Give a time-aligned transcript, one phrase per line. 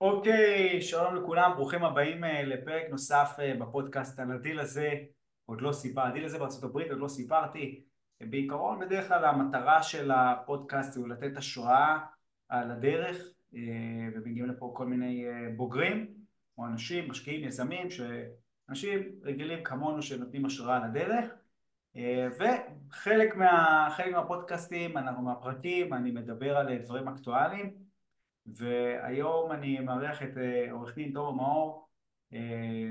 [0.00, 4.90] אוקיי, שלום לכולם, ברוכים הבאים אה, לפרק נוסף אה, בפודקאסט על הדיל הזה,
[5.46, 7.84] עוד לא סיפרתי, הדיל הזה בארצות הברית עוד לא סיפרתי.
[8.20, 11.98] בעיקרון, בדרך כלל המטרה של הפודקאסט הוא לתת השראה
[12.48, 13.16] על הדרך,
[13.54, 13.60] אה,
[14.14, 15.24] ומגיעים לפה כל מיני
[15.56, 16.14] בוגרים,
[16.58, 17.88] או אנשים, משקיעים, יזמים,
[18.68, 21.34] אנשים רגילים כמונו שנותנים השראה על הדרך.
[22.38, 27.85] וחלק מה, מהפודקאסטים, אנחנו מהפרקים, אני מדבר על דברים אקטואליים.
[28.46, 31.88] והיום אני מארח את אה, עורך דין תומר מאור
[32.32, 32.90] אה,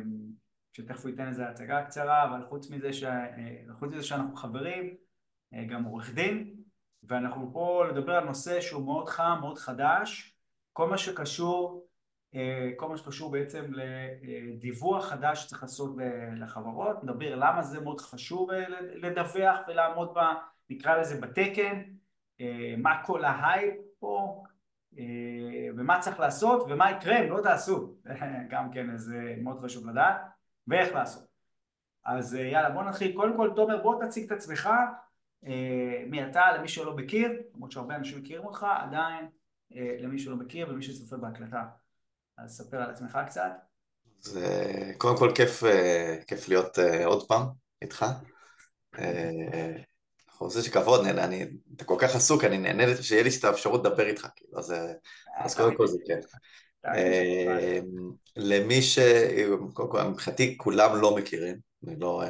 [0.74, 3.04] שתכף הוא ייתן איזה הצגה קצרה אבל חוץ מזה, ש...
[3.04, 4.96] אה, חוץ מזה שאנחנו חברים
[5.70, 6.56] גם עורך דין
[7.04, 10.38] ואנחנו פה לדבר על נושא שהוא מאוד חם, מאוד חדש
[10.74, 11.88] כל מה שקשור
[12.78, 15.96] כל מה שקשור בעצם לדיווח חדש שצריך לעשות
[16.36, 20.20] לחברות, נדבר למה זה מאוד חשוב לדווח ולעמוד ב...
[20.70, 21.84] נקרא לזה בתקן,
[22.78, 24.44] מה כל ההייפ פה
[25.78, 27.96] ומה צריך לעשות ומה יקרה אם לא תעשו,
[28.52, 30.22] גם כן זה מאוד חשוב לדעת,
[30.68, 31.26] ואיך לעשות.
[32.06, 34.70] אז אה, יאללה בוא נתחיל, קודם כל תומר בוא תציג את עצמך,
[35.46, 39.28] אה, מי אתה למי שלא מכיר, למרות שהרבה אנשים מכירים אותך, עדיין
[39.72, 41.64] למי שלא מכיר ומי שצופה בהקלטה.
[42.38, 43.52] אז ספר על עצמך קצת.
[44.20, 44.48] זה
[44.98, 45.64] קודם כל כיף,
[46.28, 47.48] כיף להיות עוד פעם
[47.82, 48.06] איתך.
[50.38, 54.08] חוזה של כבוד, אני, אתה כל כך עסוק, אני נהנה שיהיה לי את האפשרות לדבר
[54.08, 54.74] איתך, כאילו, אז,
[55.38, 56.26] אז קודם כל זה כיף.
[56.88, 59.00] אמ, למי ש...
[59.74, 61.56] קודם כל, מבחינתי כולם לא מכירים,
[61.88, 62.24] אני לא...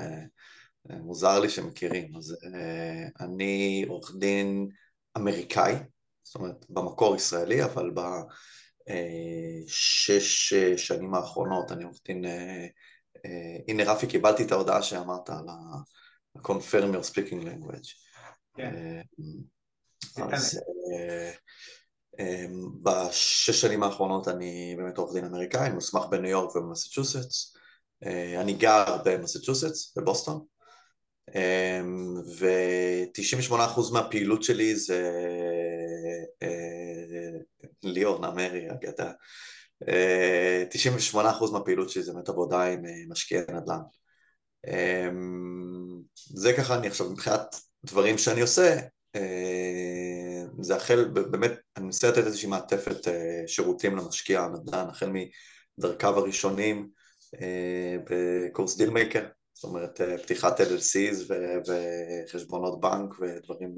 [0.92, 4.68] אה, מוזר לי שמכירים, אז אה, אני עורך דין
[5.18, 5.74] אמריקאי,
[6.24, 7.92] זאת אומרת במקור ישראלי, אבל
[9.66, 12.26] בשש אה, שנים האחרונות אני עורך דין,
[13.68, 15.54] הנה רפי קיבלתי את ההודעה שאמרת על ה...
[16.44, 18.06] confirm your speaking language.
[18.56, 18.76] כן.
[20.18, 20.60] אה, אז
[20.94, 21.32] אה,
[22.20, 22.46] אה,
[22.82, 27.56] בשש שנים האחרונות אני באמת עורך דין אמריקאי, מוסמך בניו יורק ובמסצ'וסטס.
[28.38, 30.46] אני גר במסצ'וסטס, בבוסטון,
[32.40, 35.12] ו-98% מהפעילות שלי זה
[37.84, 39.12] ליאור נמרי, אגדה.
[39.84, 41.16] 98%
[41.52, 43.82] מהפעילות שלי זה באמת עבודה עם משקיעי נדל"ן.
[46.16, 47.56] זה ככה אני עכשיו מבחינת
[47.86, 48.80] דברים שאני עושה,
[49.16, 55.12] אה, זה החל, באמת, אני מנסה לתת איזושהי מעטפת אה, שירותים למשקיע הנדל"ן, החל
[55.78, 56.90] מדרכיו הראשונים
[57.42, 61.34] אה, בקורס דילמייקר, זאת אומרת פתיחת LLCs
[61.68, 63.76] וחשבונות בנק ודברים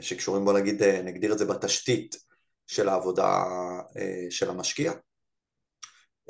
[0.00, 2.16] שקשורים, בוא נגיד, נגדיר את זה בתשתית
[2.66, 3.44] של העבודה
[4.30, 4.92] של המשקיע.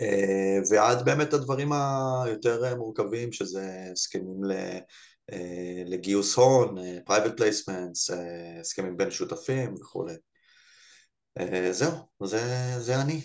[0.01, 4.41] אה, ועד באמת הדברים היותר מורכבים שזה הסכמים
[5.33, 8.15] אה, לגיוס הון, אה, private placements,
[8.61, 10.15] הסכמים בין שותפים וכולי.
[11.71, 11.91] זהו,
[12.23, 12.39] זה,
[12.79, 13.21] זה אני.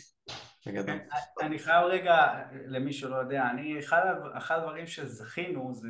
[1.41, 2.15] אני חייב רגע,
[2.65, 4.05] למי שלא יודע, אני, אחד,
[4.37, 5.87] אחד הדברים שזכינו זה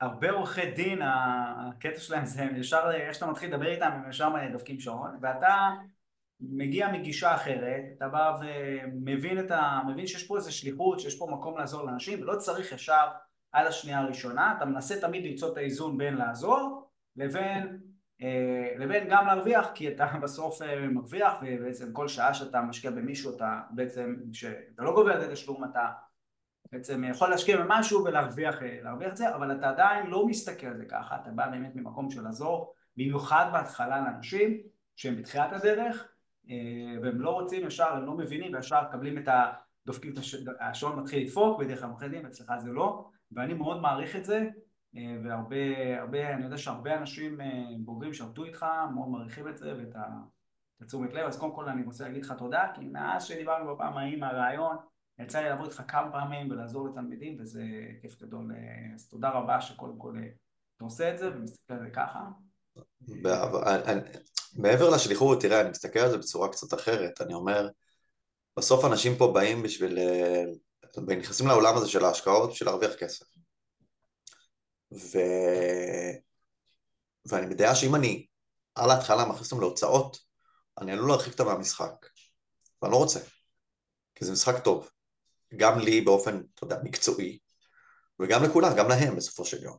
[0.00, 4.80] שהרבה עורכי דין, הקטע שלהם זה ישר, איך שאתה מתחיל לדבר איתם, הם ישר דופקים
[4.80, 5.70] שעון, ואתה
[6.40, 9.80] מגיע מגישה אחרת, אתה בא ומבין את ה...
[9.88, 13.08] מבין שיש פה איזו שליחות, שיש פה מקום לעזור לאנשים, ולא צריך ישר
[13.52, 17.78] על השנייה הראשונה, אתה מנסה תמיד למצוא את האיזון בין לעזור לבין,
[18.22, 23.36] אה, לבין גם להרוויח, כי אתה בסוף אה, מרוויח, ובעצם כל שעה שאתה משקיע במישהו,
[23.36, 25.88] אתה בעצם, כשאתה לא גובה על זה תשלום, אתה
[26.72, 30.84] בעצם יכול להשקיע במשהו ולהרוויח אה, את זה, אבל אתה עדיין לא מסתכל על זה
[30.84, 34.60] ככה, אתה בא באמת ממקום של לעזור, במיוחד בהתחלה לאנשים
[34.96, 36.09] שהם בתחילת הדרך,
[37.02, 39.52] והם לא רוצים ישר, הם לא מבינים וישר מקבלים את ה...
[39.86, 40.18] דופקים את
[40.60, 44.48] השעון מתחיל לדפוק בדרך כלל דין, אצלך זה לא, ואני מאוד מעריך את זה,
[44.96, 45.56] אה, והרבה,
[46.00, 47.46] הרבה, אני יודע שהרבה אנשים אה,
[47.78, 49.94] בוגרים שעבדו איתך מאוד מעריכים את זה ואת
[50.80, 54.20] התשומת לב, אז קודם כל אני רוצה להגיד לך תודה, כי מאז שדיברנו בפעם ההיא
[54.20, 54.76] מהרעיון,
[55.18, 57.62] יצא לי לעבוד איתך כמה פעמים ולעזור לתלמידים, וזה
[58.00, 58.52] כיף גדול,
[58.94, 60.12] אז תודה רבה שקודם כל
[60.76, 62.28] אתה עושה את זה ומסתכל על זה ככה.
[64.56, 67.68] מעבר לשליחות, תראה, אני מסתכל על זה בצורה קצת אחרת, אני אומר,
[68.56, 70.44] בסוף אנשים פה באים בשביל, אה,
[71.16, 73.26] נכנסים לעולם הזה של ההשקעות בשביל להרוויח כסף.
[74.92, 75.18] ו...
[77.26, 78.26] ואני בדעה שאם אני
[78.74, 80.18] על ההתחלה מכניס אותם להוצאות,
[80.80, 82.06] אני עלול להרחיק אותם מהמשחק,
[82.82, 83.20] ואני לא רוצה,
[84.14, 84.90] כי זה משחק טוב,
[85.56, 87.38] גם לי באופן, אתה יודע, מקצועי,
[88.20, 89.76] וגם לכולם, גם להם בסופו של יום.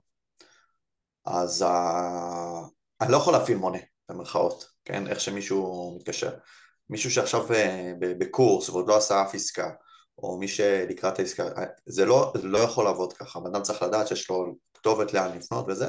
[1.26, 2.70] אז uh,
[3.02, 3.91] אני לא יכול להפעיל מונה.
[4.12, 5.08] במרכאות, כן?
[5.08, 6.32] איך שמישהו מתקשר.
[6.92, 9.70] מישהו שעכשיו אה, בקורס ועוד לא עשה אף עסקה,
[10.18, 13.84] או מי שלקראת העסקה, אה, זה לא, זה לא יכול לעבוד ככה, בן אדם צריך
[13.84, 15.88] לדעת שיש לו כתובת לאן לפנות וזה,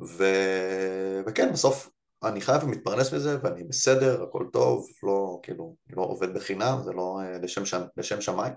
[0.00, 0.24] ו...
[1.26, 1.88] וכן, בסוף
[2.24, 6.92] אני חייב ומתפרנס מזה ואני בסדר, הכל טוב, לא, כאילו, אני לא עובד בחינם, זה
[6.92, 8.52] לא אה, לשם, שם, לשם שמיים,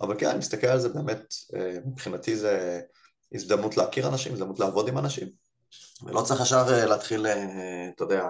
[0.00, 1.34] אבל כן, אני מסתכל על זה באמת,
[1.86, 2.80] מבחינתי זה
[3.34, 5.28] הזדמנות להכיר אנשים, הזדמנות לעבוד עם אנשים,
[6.02, 7.26] ולא צריך ישר אה, להתחיל,
[7.94, 8.28] אתה יודע,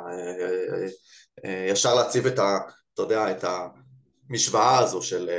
[1.45, 2.59] ישר להציב את ה...
[2.95, 3.45] אתה יודע, את
[4.29, 5.31] המשוואה הזו של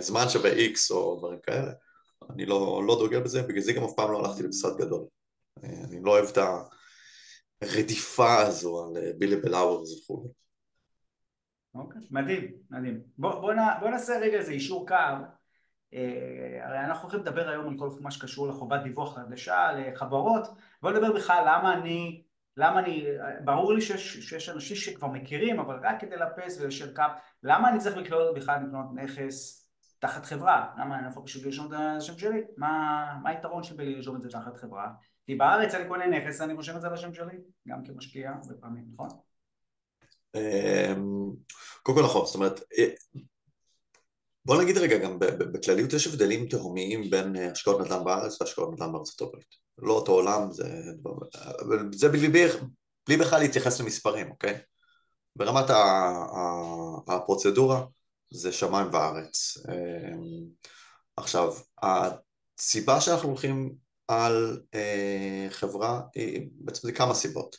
[0.00, 1.72] זמן שווה X או דברים כאלה.
[2.30, 5.04] אני לא, לא דוגל בזה, בגלל זה גם אף פעם לא הלכתי למשרד גדול.
[5.62, 6.38] אני לא אוהב את
[7.62, 10.32] הרדיפה הזו על בילי בלאוורס וכו'.
[11.74, 13.00] אוקיי, מדהים, מדהים.
[13.18, 14.94] בוא, בוא, בוא נעשה רגע איזה אישור קו.
[15.94, 20.48] אה, הרי אנחנו הולכים לדבר היום על כל מה שקשור לחובת דיווח חדשה לחברות.
[20.82, 22.22] בוא נדבר בכלל למה אני,
[22.56, 23.06] למה אני,
[23.44, 27.02] ברור לי שיש, שיש אנשים שכבר מכירים, אבל רק כדי לאפס וליישר קו,
[27.42, 29.62] למה אני צריך לקנות בכלל לקנות נכס
[29.98, 32.42] תחת חברה, למה אני יכול פשוט לרשום את השם שלי?
[32.56, 34.88] מה, מה היתרון שלי לרשום את זה תחת חברה?
[35.26, 37.38] כי בארץ אני קונה נכס, אני רושם את זה על השם שלי,
[37.68, 39.08] גם כמשקיע הרבה פעמים, נכון?
[40.34, 41.30] אמ,
[41.82, 42.84] קודם כל נכון, זאת אומרת, אה,
[44.44, 48.92] בוא נגיד רגע גם בכלליות יש הבדלים תהומיים בין אה, השקעות נדל"ן בארץ להשקעות נדל"ן
[48.92, 49.54] בארצות הברית.
[49.78, 50.68] לא אותו עולם, זה,
[51.92, 52.44] זה בלי, בלי,
[53.08, 54.58] בלי בכלל להתייחס למספרים, אוקיי?
[55.36, 55.64] ברמת
[57.08, 57.84] הפרוצדורה,
[58.32, 59.56] זה שמיים וארץ.
[59.68, 60.44] אמ,
[61.16, 63.74] עכשיו, הסיבה שאנחנו הולכים
[64.08, 66.00] על אה, חברה,
[66.60, 67.56] בעצם זה כמה סיבות.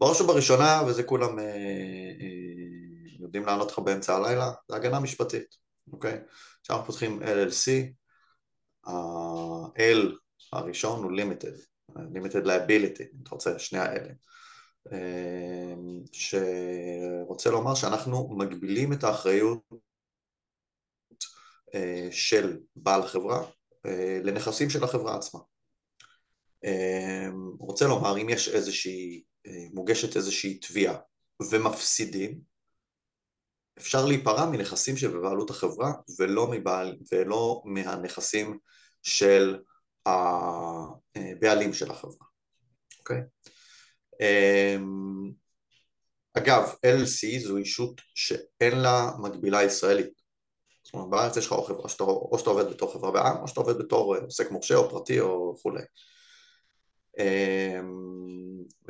[0.00, 5.56] בראש ובראשונה, וזה כולם אה, אה, יודעים לענות לך באמצע הלילה, זה הגנה משפטית,
[5.92, 6.20] אוקיי?
[6.62, 7.92] כשאנחנו פותחים LLC,
[8.84, 10.12] ה-L
[10.52, 11.58] הראשון הוא limited,
[11.90, 14.12] limited liability, אם אתה רוצה, שני האלה.
[16.12, 19.60] שרוצה לומר שאנחנו מגבילים את האחריות
[21.74, 23.46] אה, של בעל החברה
[23.86, 25.40] אה, לנכסים של החברה עצמה.
[26.64, 27.28] אה,
[27.58, 29.22] רוצה לומר, אם יש איזושהי,
[29.74, 30.96] מוגשת איזושהי תביעה
[31.50, 32.51] ומפסידים,
[33.78, 38.58] אפשר להיפרע מנכסים שבבעלות החברה ולא, מבעל, ולא מהנכסים
[39.02, 39.58] של
[40.06, 42.26] הבעלים של החברה,
[42.98, 43.20] אוקיי?
[46.34, 50.22] אגב, LLC זו אישות שאין לה מקבילה ישראלית.
[50.82, 53.48] זאת אומרת, בארץ יש לך או חברה, שאתה, או שאתה עובד בתור חברה בעם, או
[53.48, 55.82] שאתה עובד בתור אה, עוסק מורשה או פרטי או וכולי.
[57.18, 57.92] אמ,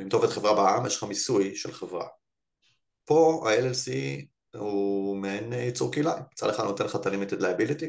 [0.01, 2.07] אם אתה עובד חברה בעם, יש לך מיסוי של חברה.
[3.05, 3.91] פה ה-LLC
[4.57, 7.85] הוא מעין יצור קהילה, מצד אחד נותן לך את ה-limited liability,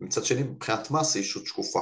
[0.00, 1.80] ומצד שני מבחינת מס היא אישות שקופה.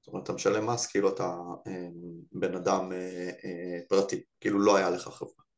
[0.00, 1.36] זאת אומרת, אתה משלם מס כאילו אתה
[1.66, 1.92] אמ,
[2.32, 5.48] בן אדם אה, אה, פרטי, כאילו לא היה לך חברה.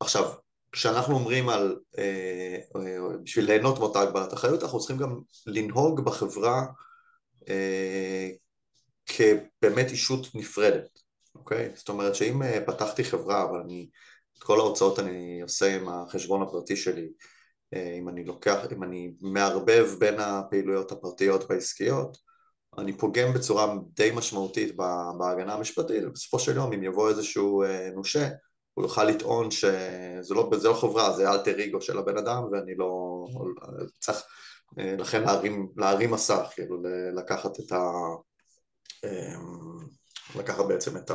[0.00, 0.32] עכשיו,
[0.72, 6.66] כשאנחנו אומרים על, אה, אה, בשביל ליהנות מאותה הגבלת אחריות, אנחנו צריכים גם לנהוג בחברה
[7.48, 8.30] אה,
[9.06, 11.00] כבאמת אישות נפרדת,
[11.34, 11.72] אוקיי?
[11.74, 13.88] זאת אומרת שאם פתחתי חברה, אבל אני,
[14.40, 17.08] את כל ההוצאות אני עושה עם החשבון הפרטי שלי,
[17.98, 22.16] אם אני לוקח, אם אני מערבב בין הפעילויות הפרטיות והעסקיות,
[22.78, 24.76] אני פוגם בצורה די משמעותית
[25.18, 27.64] בהגנה המשפטית, ובסופו של יום אם יבוא איזשהו
[27.94, 28.28] נושה
[28.74, 33.24] הוא יוכל לטעון שזה לא, לא חברה, זה אלטר אגו של הבן אדם ואני לא...
[33.98, 34.22] צריך
[34.78, 36.82] אה, לכן להרים, להרים מסך, כאילו
[37.14, 37.82] לקחת את ה...
[40.36, 41.10] לקחת בעצם את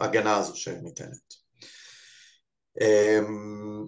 [0.00, 1.34] ההגנה אה, הזו שניתנת.
[2.80, 3.84] אמ,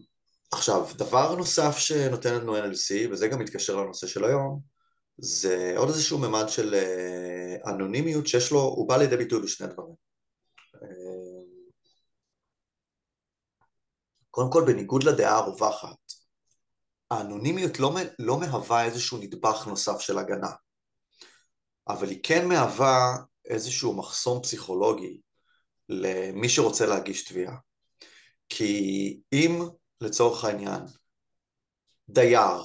[0.53, 4.61] עכשיו, דבר נוסף שנותן לנו NLC, וזה גם מתקשר לנושא של היום,
[5.19, 9.95] זה עוד איזשהו ממד של אה, אנונימיות שיש לו, הוא בא לידי ביטוי בשני דברים.
[14.31, 15.97] קודם כל, בניגוד לדעה הרווחת,
[17.11, 20.51] האנונימיות לא, לא מהווה איזשהו נדבך נוסף של הגנה,
[21.89, 25.21] אבל היא כן מהווה איזשהו מחסום פסיכולוגי
[25.89, 27.57] למי שרוצה להגיש תביעה.
[28.49, 29.61] כי אם
[30.01, 30.83] לצורך העניין
[32.09, 32.63] דייר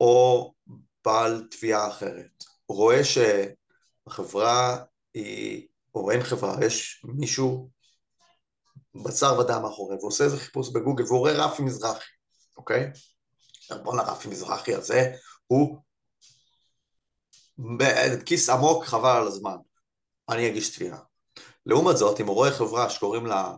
[0.00, 0.52] או
[1.04, 7.70] בעל תביעה אחרת רואה שהחברה היא, או אין חברה, יש מישהו
[9.04, 12.12] בשר ודם מאחורי, ועושה איזה חיפוש בגוגל, והוא רואה רפי מזרחי,
[12.56, 12.90] אוקיי?
[13.82, 15.12] בואנה רפי מזרחי הזה,
[15.46, 15.78] הוא
[17.78, 19.56] בכיס עמוק חבל על הזמן,
[20.28, 20.98] אני אגיש תביעה.
[21.66, 23.54] לעומת זאת, אם הוא רואה חברה שקוראים לה,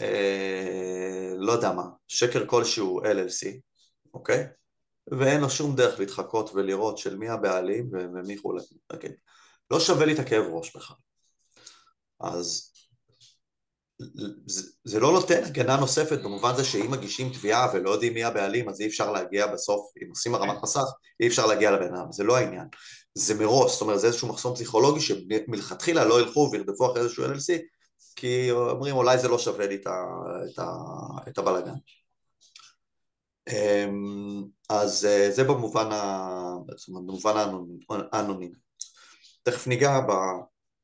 [0.00, 3.60] אה, לא יודע מה, שקר כלשהו LLC,
[4.14, 4.46] אוקיי?
[5.10, 9.12] ואין לו שום דרך להתחקות ולראות של מי הבעלים ומי חולה, אוקיי?
[9.70, 10.96] לא שווה לי את הכאב ראש בכלל.
[12.20, 12.70] אז
[14.46, 18.68] זה, זה לא נותן הגנה נוספת במובן זה שאם מגישים תביעה ולא יודעים מי הבעלים
[18.68, 20.84] אז אי אפשר להגיע בסוף, אם עושים הרמת מסך,
[21.20, 22.66] אי אפשר להגיע לבן אדם, זה לא העניין.
[23.14, 27.62] זה מראש, זאת אומרת זה איזשהו מחסום פסיכולוגי שמלכתחילה לא ילכו וירדפו אחרי איזשהו LLC
[28.16, 29.78] כי אומרים אולי זה לא שווה לי
[31.28, 31.74] את הבלאגן.
[33.48, 36.56] אמ, אז אה, זה במובן, ה...
[36.88, 38.56] במובן האנונימי.
[39.42, 40.00] תכף ניגע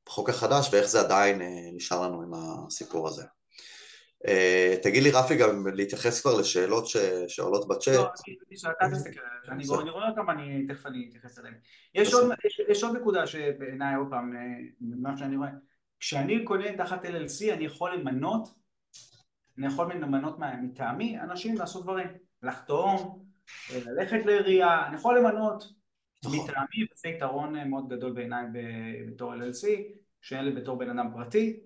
[0.06, 3.24] בחוק החדש ואיך זה עדיין אה, נשאר לנו עם הסיפור הזה.
[4.28, 6.84] אה, תגיד לי רפי גם להתייחס כבר לשאלות.
[7.28, 7.94] שעולות בצ'אט.
[7.94, 8.08] לא,
[8.56, 11.54] שאתה תסתכל עליהן, אני רואה אותן, אני תכף אני אתייחס אליהן.
[12.68, 14.34] יש עוד, נקודה שבעיניי עוד פעם,
[14.80, 15.48] ממה שאני רואה,
[16.00, 18.48] כשאני קונה תחת LLC אני יכול למנות,
[19.58, 22.08] אני יכול למנות מטעמי אנשים לעשות דברים.
[22.42, 23.24] לחתום,
[23.86, 25.64] ללכת לעירייה, אני יכול למנות
[26.24, 26.38] נכון.
[26.38, 28.44] מטעמי, וזה יתרון מאוד גדול בעיניי
[29.08, 29.66] בתור LLC,
[30.20, 31.60] שאין לי בתור בן אדם פרטי.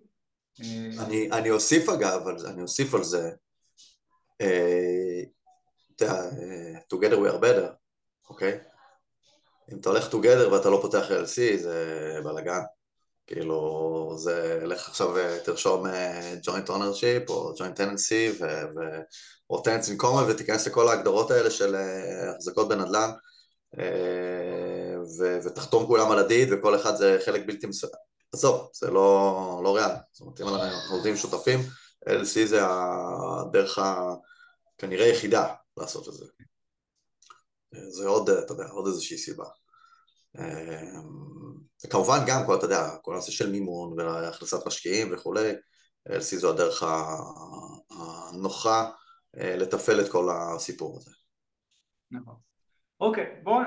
[0.98, 3.30] אני, אני אוסיף אגב, אני אוסיף על זה,
[4.40, 5.22] אה,
[5.96, 7.72] אתה יודע, אה, together we are better,
[8.30, 8.58] אוקיי?
[9.72, 12.60] אם אתה הולך together ואתה לא פותח LLC זה בלאגן.
[13.26, 15.86] כאילו, זה, לך עכשיו אה, תרשום
[16.46, 18.44] joint ownership או joint tenancy ו...
[19.50, 21.76] או טנס אינקומה ותיכנס לכל ההגדרות האלה של
[22.34, 23.10] החזקות בנדל"ן
[25.18, 28.13] ו- ותחתום כולם על הדיד וכל אחד זה חלק בלתי מסוים.
[28.34, 29.94] עזוב, זה לא, לא ריאלי.
[30.12, 31.60] זאת אומרת, אם אנחנו עובדים שותפים,
[32.08, 36.24] LC זה הדרך הכנראה יחידה לעשות את זה.
[37.88, 39.44] זה עוד, אתה יודע, עוד איזושהי סיבה.
[41.84, 45.52] וכמובן גם, כל, אתה יודע, כל הנושא של מימון והכנסת משקיעים וכולי,
[46.08, 46.82] LC זו הדרך
[47.90, 48.90] הנוחה
[49.38, 51.10] אה, לתפעל את כל הסיפור הזה.
[52.10, 52.34] נכון.
[53.00, 53.62] אוקיי, בואו,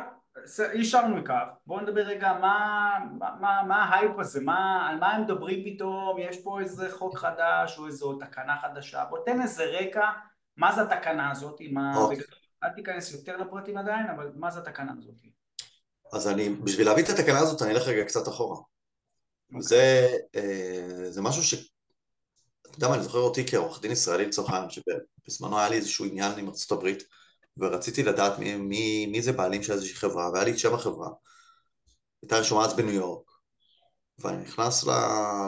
[0.73, 2.89] אישרנו מכך, בואו נדבר רגע מה,
[3.19, 7.77] מה, מה ההייפ הזה, מה, על מה הם מדברים פתאום, יש פה איזה חוק חדש
[7.77, 10.05] או איזו תקנה חדשה, בוא תן איזה רקע,
[10.57, 12.17] מה זה התקנה הזאת, מה, אוקיי.
[12.63, 15.15] אל תיכנס יותר לפרטים עדיין, אבל מה זה התקנה הזאת?
[16.13, 18.57] אז אני, בשביל להביא את התקנה הזאת אני אלך רגע קצת אחורה.
[19.47, 19.61] אוקיי.
[19.61, 21.53] זה, אה, זה משהו ש...
[22.61, 26.05] אתה יודע מה, אני זוכר אותי כעורך דין ישראלי לצורך העניין, שבזמנו היה לי איזשהו
[26.05, 27.03] עניין עם ארצות הברית,
[27.59, 31.09] ורציתי לדעת מי, מי, מי זה בעלים של איזושהי חברה, והיה לי את שם החברה.
[32.21, 33.31] הייתה רשומה אז בניו יורק,
[34.19, 34.89] ואני נכנס ל,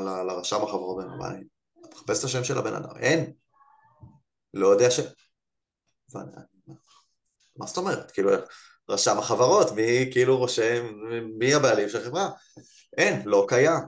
[0.05, 1.43] ל, לרשם החברות, ואני
[1.93, 3.33] מחפש את השם של הבן אדם, אין,
[4.53, 4.99] לא יודע ש...
[6.13, 6.31] ואני,
[7.55, 8.11] מה זאת אומרת?
[8.11, 8.31] כאילו,
[8.89, 10.87] רשם החברות, מי כאילו רושם,
[11.37, 12.29] מי הבעלים של החברה?
[12.97, 13.81] אין, לא קיים.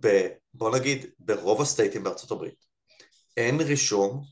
[0.00, 2.64] ב, בוא נגיד, ברוב ה state ים בארצות הברית,
[3.36, 4.22] אין רישום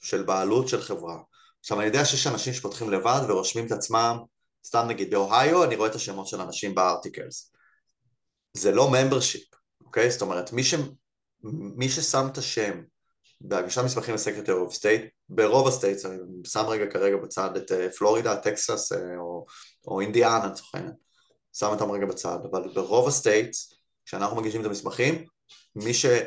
[0.00, 1.18] של בעלות של חברה.
[1.64, 4.18] עכשיו אני יודע שיש אנשים שפותחים לבד ורושמים את עצמם,
[4.66, 7.52] סתם נגיד באוהיו אני רואה את השמות של אנשים ב articles.
[8.56, 9.44] זה לא membership,
[9.84, 10.10] אוקיי?
[10.10, 10.74] זאת אומרת מי, ש...
[11.76, 12.82] מי ששם את השם
[13.40, 17.72] בהגשת מסמכים ל secretary of state, ברוב ה states, אני שם רגע כרגע בצד את
[17.72, 19.46] אה, פלורידה, טקסס אה, או,
[19.86, 20.94] או אינדיאנה לצורך העניין,
[21.52, 25.24] שם אותם רגע בצד, אבל ברוב ה states, כשאנחנו מגישים את המסמכים,
[25.76, 26.18] מי ששם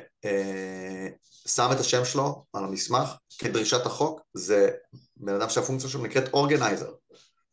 [1.60, 4.70] אה, את השם שלו על המסמך כדרישת החוק זה
[5.18, 6.92] בן אדם שהפונקציה שלו נקראת organizer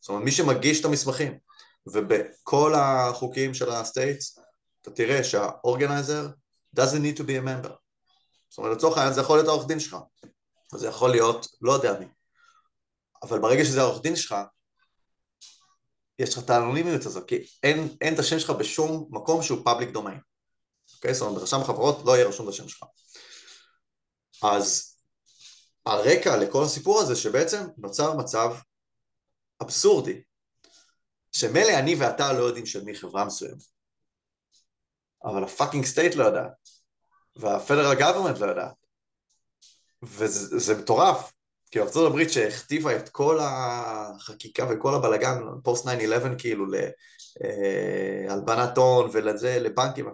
[0.00, 1.38] זאת אומרת מי שמגיש את המסמכים
[1.86, 4.38] ובכל החוקים של ה states
[4.82, 6.28] אתה תראה שה organizer
[6.76, 7.72] doesn't need to be a member.
[8.48, 9.96] זאת אומרת לצורך העניין זה יכול להיות העורך דין שלך.
[10.74, 12.06] זה יכול להיות לא יודע מי.
[13.22, 14.34] אבל ברגע שזה העורך דין שלך
[16.18, 19.96] יש לך את האנונימיות הזו כי אין, אין את השם שלך בשום מקום שהוא public
[19.96, 20.33] domain
[21.04, 21.14] אוקיי?
[21.14, 22.84] זאת אומרת, ברשם החברות לא יהיה רשום בשם שלך.
[24.42, 24.96] אז
[25.86, 28.54] הרקע לכל הסיפור הזה שבעצם נוצר מצב
[29.62, 30.22] אבסורדי,
[31.32, 33.62] שמילא אני ואתה לא יודעים של מי חברה מסוימת,
[35.24, 36.52] אבל ה fucking state לא יודעת,
[37.36, 38.74] וה federal government לא יודעת,
[40.02, 41.32] וזה מטורף,
[41.70, 45.88] כי ארצות הברית שהכתיבה את כל החקיקה וכל הבלגן, פוסט 9-11
[46.38, 46.66] כאילו
[48.28, 50.06] להלבנת הון ולזה, לבנקים,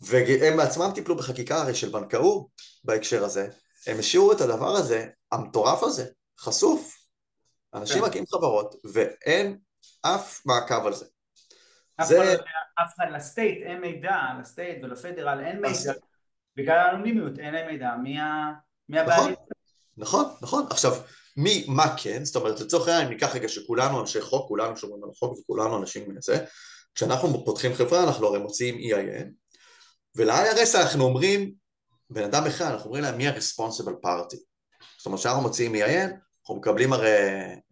[0.00, 2.46] והם בעצמם טיפלו בחקיקה הרי של בנקאות
[2.84, 3.48] בהקשר הזה,
[3.86, 6.06] הם השאירו את הדבר הזה, המטורף הזה,
[6.40, 6.96] חשוף.
[7.74, 8.08] אנשים כן.
[8.08, 9.58] מקים חברות ואין
[10.02, 11.06] אף מעקב על זה.
[11.96, 12.36] אף זה...
[12.78, 15.92] אחד לסטייט אין מידע, לסטייט ולפדרל אין מידע,
[16.56, 17.94] בגלל האנונימיות אין להם מידע
[18.88, 19.34] מי הבעלים.
[19.96, 20.66] נכון, נכון, נכון.
[20.70, 20.92] עכשיו,
[21.36, 25.10] מי, מה כן, זאת אומרת לצורך העניין ניקח רגע שכולנו אנשי חוק, כולנו שומרים על
[25.10, 26.44] החוק וכולנו אנשים מזה,
[26.94, 29.45] כשאנחנו פותחים חברה אנחנו הרי מוציאים EIN
[30.16, 31.52] ול-IRS אנחנו אומרים,
[32.10, 34.36] בן אדם אחד, אנחנו אומרים להם מי ה-responsible party.
[34.98, 37.10] זאת אומרת שאנחנו מוציאים EIN, אנחנו מקבלים הרי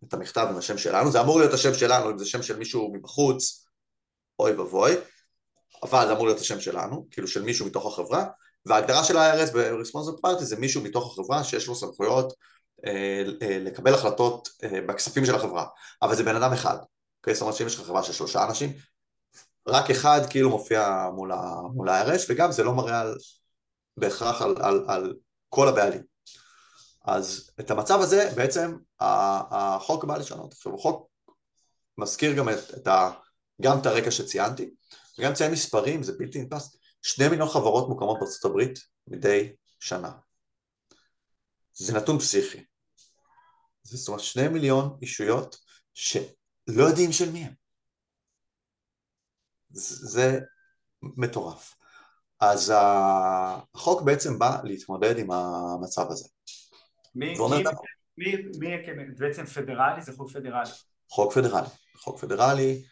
[0.09, 2.93] את המכתב עם השם שלנו, זה אמור להיות השם שלנו, אם זה שם של מישהו
[2.95, 3.67] מבחוץ,
[4.39, 4.95] אוי ואבוי,
[5.83, 8.25] אבל זה אמור להיות השם שלנו, כאילו של מישהו מתוך החברה,
[8.67, 12.33] וההגדרה של ה-IRS ב-responsible party זה מישהו מתוך החברה שיש לו סמכויות
[12.87, 15.67] אה, אה, לקבל החלטות אה, בכספים של החברה,
[16.03, 16.77] אבל זה בן אדם אחד,
[17.21, 17.35] אוקיי?
[17.35, 18.73] זאת אומרת שאם יש לך חברה של שלושה אנשים,
[19.69, 21.09] רק אחד כאילו מופיע
[21.75, 23.17] מול ה-IRS, וגם זה לא מראה על,
[23.97, 25.15] בהכרח על, על, על
[25.49, 26.03] כל הבעלים.
[27.05, 30.53] אז את המצב הזה בעצם החוק בא לשנות.
[30.53, 31.09] עכשיו החוק
[31.99, 33.11] מזכיר גם את, את ה,
[33.63, 34.71] גם את הרקע שציינתי,
[35.19, 40.13] וגם ציין מספרים, זה בלתי נתפס, שני מיליון חברות מוקמות בארצות הברית מדי שנה.
[41.75, 42.65] זה נתון פסיכי.
[43.83, 45.57] זאת אומרת שני מיליון אישויות
[45.95, 47.64] שלא יודעים של מי הם.
[49.75, 50.41] זה
[51.03, 51.75] מטורף.
[52.41, 56.29] אז החוק פדרלי בא להתמודד עם המצב הזה.
[57.15, 57.65] מי, מי,
[58.19, 58.75] מי, מי
[59.19, 60.03] בעצם פדרלי?
[60.03, 60.71] זה חוק פדרלי.
[61.11, 61.69] חוק פדרלי.
[61.97, 62.83] חוק פדרלי,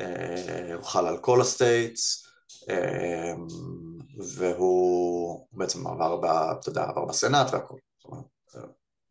[0.00, 2.26] אה, הוא חל על כל ה states,
[2.70, 3.34] אה,
[4.36, 7.76] והוא בעצם עבר, ב, אתה יודע, עבר בסנאט והכל.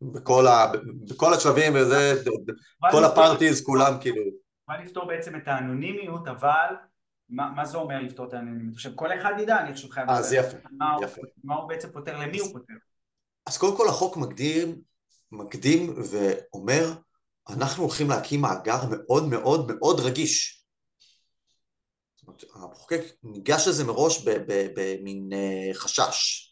[0.02, 0.72] בכל, ה,
[1.08, 2.22] בכל השלבים וזה,
[2.90, 4.22] כל ה parties כולם כאילו...
[4.68, 6.74] בא לפתור בעצם את האנונימיות, אבל
[7.32, 8.74] מה, מה זה אומר לפתור את האנונימיות?
[8.74, 10.10] עכשיו כל אחד ידע, אני חושב חייב...
[10.10, 11.20] אז יפה, מה יפה.
[11.20, 12.74] הוא, מה הוא בעצם פותר, למי הוא פותר?
[13.46, 14.80] אז קודם כל החוק מקדים,
[15.32, 16.92] מקדים ואומר,
[17.48, 20.64] אנחנו הולכים להקים מאגר מאוד מאוד מאוד רגיש.
[22.14, 26.48] זאת אומרת, המחוקק ניגש לזה מראש במין אה, חשש.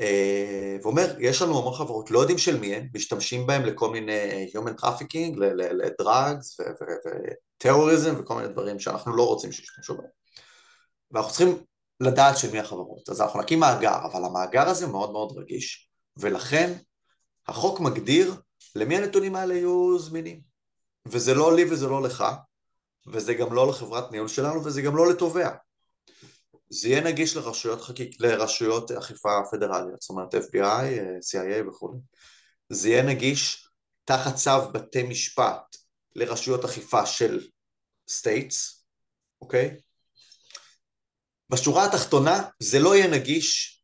[0.00, 4.12] אה, ואומר, יש לנו המון חברות, לא יודעים של מי הם, משתמשים בהם לכל מיני
[4.12, 6.60] אה, human trafficking, לדרגס
[7.60, 10.06] וטרוריזם וכל מיני דברים שאנחנו לא רוצים שישתמשו בהם.
[11.10, 11.58] ואנחנו צריכים
[12.00, 13.08] לדעת של מי החברות.
[13.08, 16.72] אז אנחנו נקים מאגר, אבל המאגר הזה מאוד מאוד רגיש, ולכן
[17.48, 18.34] החוק מגדיר
[18.74, 20.40] למי הנתונים האלה יהיו זמינים.
[21.06, 22.24] וזה לא לי וזה לא לך,
[23.06, 25.50] וזה גם לא לחברת ניהול שלנו, וזה גם לא לתובע.
[26.70, 30.84] זה יהיה נגיש לרשויות, חקיק, לרשויות אכיפה פדרליות, זאת אומרת FBI,
[31.20, 32.00] CIA וכו'.
[32.68, 33.68] זה יהיה נגיש
[34.04, 35.76] תחת צו בתי משפט
[36.14, 37.48] לרשויות אכיפה של
[38.08, 38.84] states,
[39.40, 39.76] אוקיי?
[41.50, 43.82] בשורה התחתונה זה לא יהיה נגיש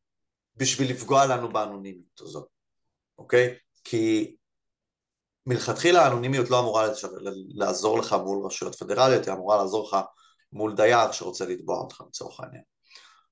[0.57, 2.49] בשביל לפגוע לנו באנונימיות הזאת,
[3.19, 3.55] אוקיי?
[3.85, 4.37] כי
[5.47, 6.87] מלכתחילה האנונימיות לא אמורה
[7.49, 9.97] לעזור לך מול רשויות פדרליות, היא אמורה לעזור לך
[10.53, 12.74] מול דייר שרוצה לתבוע אותך לצורך העניין.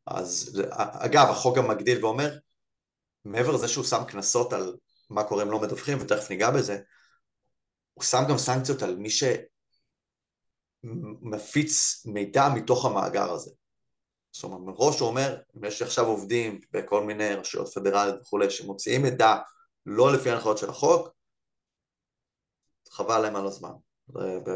[0.07, 2.39] אז אגב, החוק גם מגדיל ואומר,
[3.25, 4.77] מעבר לזה שהוא שם קנסות על
[5.11, 6.79] מה קורה אם לא מדווחים, ותכף ניגע בזה,
[7.95, 9.09] הוא שם גם סנקציות על מי
[10.83, 13.51] שמפיץ מידע מתוך המאגר הזה.
[14.33, 19.03] זאת אומרת, מראש הוא אומר, אם יש עכשיו עובדים בכל מיני רשויות פדרליות וכולי, שמוציאים
[19.03, 19.37] מידע
[19.87, 21.09] לא לפי ההנחיות של החוק,
[22.91, 23.73] חבל להם על הזמן,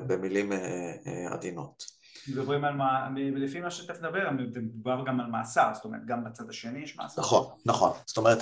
[0.06, 1.95] במילים אה, אה, עדינות.
[2.28, 6.50] מדברים על מה, לפי מה שתכף נדבר, מדובר גם על מאסר, זאת אומרת גם בצד
[6.50, 7.22] השני יש מאסר.
[7.22, 8.38] נכון, נכון, זאת אומרת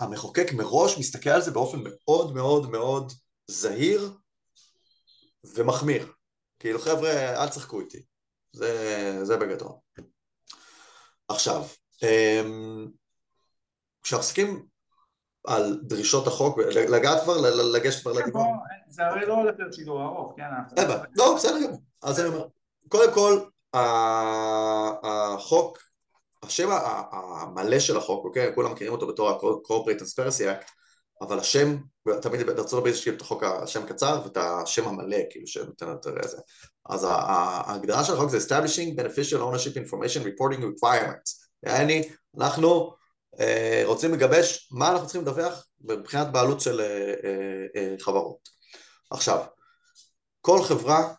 [0.00, 3.12] המחוקק מראש מסתכל על זה באופן מאוד מאוד מאוד
[3.46, 4.10] זהיר
[5.56, 6.12] ומחמיר,
[6.58, 8.02] כאילו חבר'ה אל תשחקו איתי,
[8.52, 9.72] זה, זה בגדול.
[11.28, 11.64] עכשיו,
[12.02, 12.88] אמ,
[14.02, 14.66] כשאנחנו עוסקים
[15.46, 17.36] על דרישות החוק, לגעת כבר,
[17.72, 18.44] לגשת כבר לדיבור?
[18.44, 20.50] כן, זה הרי לא הולך להיות שידור ארוך, כן?
[21.16, 22.46] לא, בסדר גמור, אז אני אומר
[22.88, 23.40] קודם כל,
[25.02, 25.78] החוק,
[26.42, 26.68] השם
[27.12, 28.54] המלא של החוק, אוקיי?
[28.54, 30.70] כולם מכירים אותו בתור ה-corporate transparency act,
[31.20, 31.76] אבל השם,
[32.22, 36.36] תמיד בארצות הברית יש את החוק השם קצר ואת השם המלא, כאילו שנותן יותר איזה.
[36.88, 41.46] אז ההגדרה של החוק זה establishing beneficial ownership information reporting requirements.
[41.66, 42.92] יעני, אנחנו
[43.40, 47.14] אה, רוצים לגבש מה אנחנו צריכים לדווח מבחינת בעלות של אה,
[47.76, 48.48] אה, חברות.
[49.10, 49.44] עכשיו,
[50.40, 51.12] כל חברה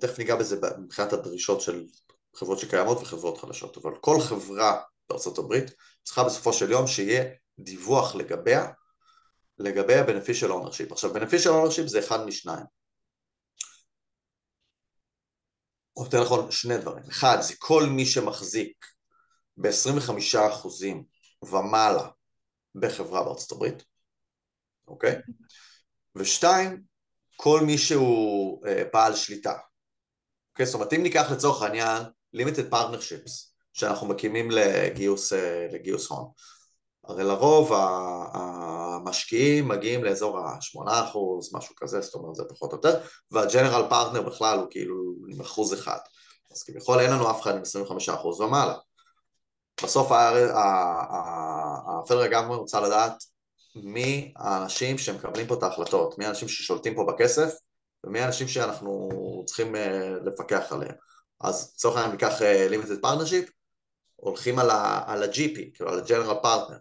[0.00, 1.86] תכף ניגע בזה מבחינת הדרישות של
[2.36, 5.54] חברות שקיימות וחברות חדשות, אבל כל חברה בארה"ב
[6.02, 7.24] צריכה בסופו של יום שיהיה
[7.58, 8.70] דיווח לגביה,
[9.58, 10.92] לגבי ה-beneficial ownership.
[10.92, 12.64] עכשיו, beneficial ownership זה אחד משניים.
[15.96, 17.04] או יותר נכון, שני דברים.
[17.08, 18.86] אחד, זה כל מי שמחזיק
[19.56, 20.84] ב-25%
[21.42, 22.08] ומעלה
[22.74, 23.82] בחברה בארצות הברית,
[24.88, 25.16] אוקיי?
[26.16, 26.82] ושתיים,
[27.40, 29.52] כל מי שהוא uh, בעל שליטה.
[29.52, 29.62] Okay,
[30.52, 30.66] אוקיי?
[30.66, 32.02] זאת אומרת, אם ניקח לצורך העניין
[32.36, 33.30] limited partnerships
[33.72, 35.36] שאנחנו מקימים לגיוס, uh,
[35.72, 36.30] לגיוס הון,
[37.04, 37.72] הרי לרוב
[38.34, 41.18] המשקיעים מגיעים לאזור ה-8%,
[41.52, 44.94] משהו כזה, זאת אומרת זה פחות או יותר, והג'נרל פרטנר בכלל הוא כאילו
[45.28, 45.98] עם אחוז אחד.
[46.52, 47.62] אז כביכול אין לנו אף אחד עם
[48.08, 48.74] 25% ומעלה.
[49.84, 50.08] בסוף
[52.02, 53.24] הפדרל גמרי רוצה לדעת
[53.84, 57.54] מי האנשים שמקבלים פה את ההחלטות, מי האנשים ששולטים פה בכסף
[58.04, 59.10] ומי האנשים שאנחנו
[59.46, 59.78] צריכים uh,
[60.24, 60.94] לפקח עליהם.
[61.40, 63.50] אז לצורך העניין ניקח uh, limited partnership,
[64.16, 66.78] הולכים על ה-GP, כאילו על ה-General Partner.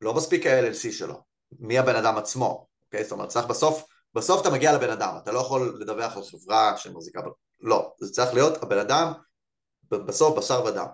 [0.00, 1.22] לא מספיק ה-LLC שלו,
[1.58, 3.04] מי הבן אדם עצמו, אוקיי?
[3.04, 6.76] זאת אומרת, צריך בסוף, בסוף אתה מגיע לבן אדם, אתה לא יכול לדווח על חברה
[6.76, 7.20] שמחזיקה,
[7.60, 9.12] לא, זה צריך להיות הבן אדם,
[9.90, 10.86] בסוף בשר ודם.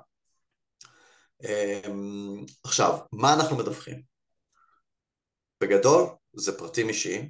[1.44, 4.11] אמ, עכשיו, מה אנחנו מדווחים?
[5.62, 7.28] בגדול זה פרטים אישיים,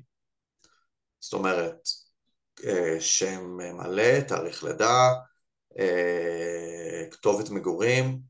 [1.20, 1.88] זאת אומרת,
[2.64, 5.08] אה, שם מלא, תאריך לידה,
[5.78, 8.20] אה, כתובת מגורים.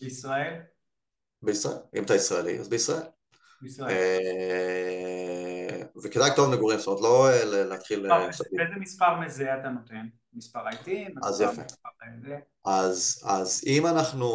[0.00, 0.60] בישראל?
[1.42, 3.02] בישראל, אם אתה ישראלי אז בישראל.
[3.62, 3.90] בישראל.
[3.90, 7.28] אה, וכדאי כתוב מגורים, זאת אומרת לא
[7.64, 8.06] להתחיל...
[8.12, 10.06] איזה מספר מזהה אתה נותן?
[10.32, 10.88] מספר IT?
[11.22, 11.62] אז יפה.
[12.64, 14.28] אז, אז אם אנחנו,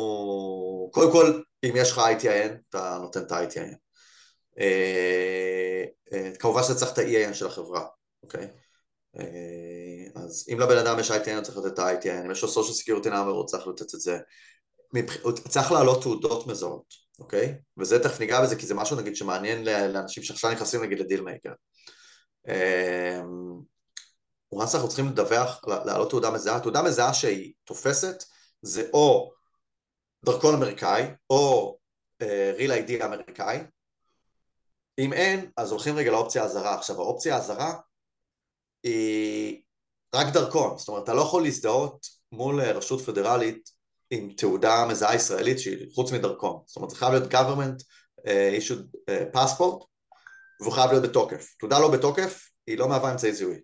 [0.93, 3.82] קודם כל, אם יש לך ITIN, אתה נותן את ה-ITIN.
[6.39, 7.85] כמובן שאתה צריך את ה-EIN של החברה,
[8.23, 8.47] אוקיי?
[9.19, 12.49] אה, אז אם לבן אדם יש ITN הוא צריך לתת את ה-ITN, אם יש לו
[12.49, 14.19] social security number הוא צריך לתת את זה,
[15.21, 17.55] הוא צריך להעלות תעודות מזהות, אוקיי?
[17.77, 21.53] וזה תכף ניגע בזה כי זה משהו נגיד שמעניין לאנשים שעכשיו נכנסים נגיד לדיל מייקר.
[24.55, 28.23] once אנחנו צריכים לדווח, להעלות תעודה מזהה, תעודה מזהה שהיא תופסת
[28.61, 29.31] זה או
[30.25, 31.77] דרכון אמריקאי או
[32.23, 33.59] uh, real ID אמריקאי
[34.99, 36.75] אם אין, אז הולכים רגע לאופציה הזרה.
[36.75, 37.73] עכשיו האופציה הזרה
[38.83, 39.61] היא
[40.15, 43.69] רק דרכון, זאת אומרת אתה לא יכול להזדהות מול רשות פדרלית
[44.09, 47.83] עם תעודה מזהה ישראלית שהיא חוץ מדרכון, זאת אומרת זה חייב להיות government
[48.19, 49.85] uh, issued uh, passport
[50.61, 53.59] והוא חייב להיות בתוקף, תעודה לא בתוקף היא לא מהווה אמצעי זיהוי.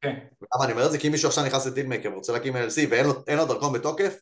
[0.00, 0.14] כן.
[0.54, 0.98] למה אני אומר את זה?
[0.98, 4.18] כי אם מישהו עכשיו נכנס לדילמקר ורוצה להקים LLC ואין לו, לו דרכון בתוקף,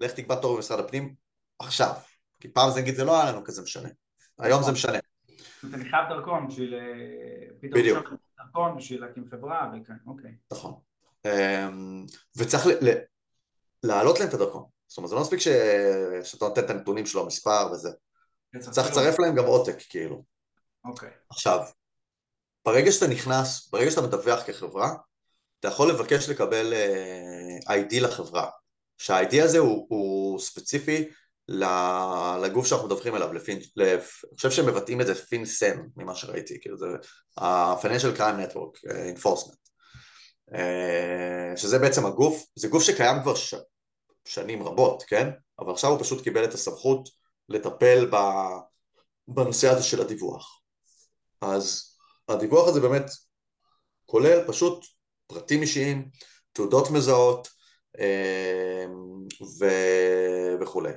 [0.00, 1.14] לך תקבע תור במשרד הפנים
[1.58, 1.92] עכשיו,
[2.40, 3.88] כי פעם זה נגיד זה לא היה לנו כזה משנה,
[4.38, 4.98] היום זה משנה.
[5.68, 6.74] אתה חייב דרכון בשביל...
[6.74, 8.08] אה, בדיוק.
[8.38, 10.34] דרכון בשביל להקים חברה וכן, אוקיי.
[10.52, 10.74] נכון.
[11.26, 12.66] אמ, וצריך
[13.82, 14.64] להעלות להם את הדרכון.
[14.86, 17.90] זאת אומרת, זה לא מספיק שאתה נותן את הנתונים שלו, מספר וזה.
[18.70, 20.24] צריך לצרף להם גם עותק, כאילו.
[20.84, 21.10] אוקיי.
[21.30, 21.60] עכשיו,
[22.64, 24.94] ברגע שאתה נכנס, ברגע שאתה מדווח כחברה,
[25.60, 28.50] אתה יכול לבקש לקבל uh, אה, ID לחברה.
[28.98, 31.08] שה-ID הזה הוא, הוא ספציפי
[31.48, 34.24] לגוף שאנחנו מדווחים אליו, לפין, לפ...
[34.24, 36.86] אני חושב שהם מבטאים את זה פינסן ממה שראיתי, כאילו זה
[37.36, 39.68] ה-Financial Crime Network, uh, Enforcement,
[40.52, 43.54] uh, שזה בעצם הגוף, זה גוף שקיים כבר ש...
[44.24, 45.30] שנים רבות, כן?
[45.58, 47.08] אבל עכשיו הוא פשוט קיבל את הסמכות
[47.48, 48.16] לטפל ב...
[49.28, 50.60] בנושא הזה של הדיווח.
[51.40, 51.96] אז
[52.28, 53.10] הדיווח הזה באמת
[54.06, 54.84] כולל פשוט
[55.26, 56.08] פרטים אישיים,
[56.52, 57.48] תעודות מזהות
[57.96, 58.90] uh,
[59.60, 59.66] ו...
[60.60, 60.92] וכולי.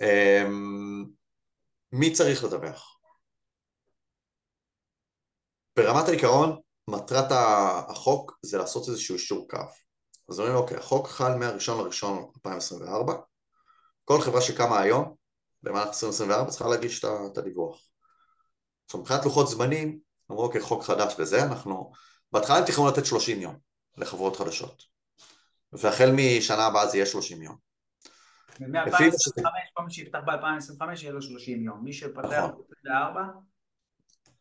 [0.00, 1.04] אמ,
[1.92, 2.98] מי צריך לדווח?
[5.76, 7.26] ברמת העיקרון, מטרת
[7.88, 9.58] החוק זה לעשות איזשהו אישור קו.
[10.28, 13.14] אז אומרים, אוקיי, החוק חל מה-1 לראשון 2024,
[14.04, 15.14] כל חברה שקמה היום,
[15.62, 17.88] במהלך 2024, צריכה להגיש את הדיווח.
[18.84, 19.98] עכשיו, מבחינת לוחות זמנים,
[20.30, 21.92] אמרו, אוקיי, חוק חדש וזה, אנחנו...
[22.32, 23.58] בהתחלה הם תכננו לתת 30 יום
[23.96, 24.82] לחברות חדשות,
[25.72, 27.73] והחל משנה הבאה זה יהיה 30 יום.
[28.60, 29.42] מ-2025,
[29.74, 32.62] כל מי שיפתח ב-2025 יהיה לו 30 יום, מי שפתח נכון.
[32.84, 33.18] ב-2024?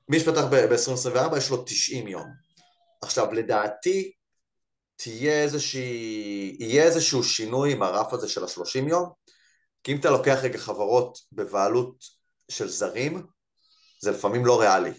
[0.09, 2.27] מי שפתח ב-2024 יש לו 90 יום.
[3.01, 4.11] עכשיו לדעתי
[4.95, 9.09] תהיה איזושהי, יהיה איזשהו שינוי עם הרף הזה של ה-30 יום,
[9.83, 12.03] כי אם אתה לוקח רגע חברות בבעלות
[12.51, 13.25] של זרים,
[14.01, 14.91] זה לפעמים לא ריאלי.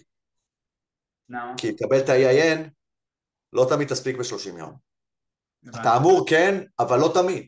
[1.31, 1.35] No.
[1.57, 2.69] כי לקבל את ה-EIN
[3.53, 4.77] לא תמיד תספיק ב-30 יום.
[5.69, 7.47] אתה אמור כן, אבל לא תמיד.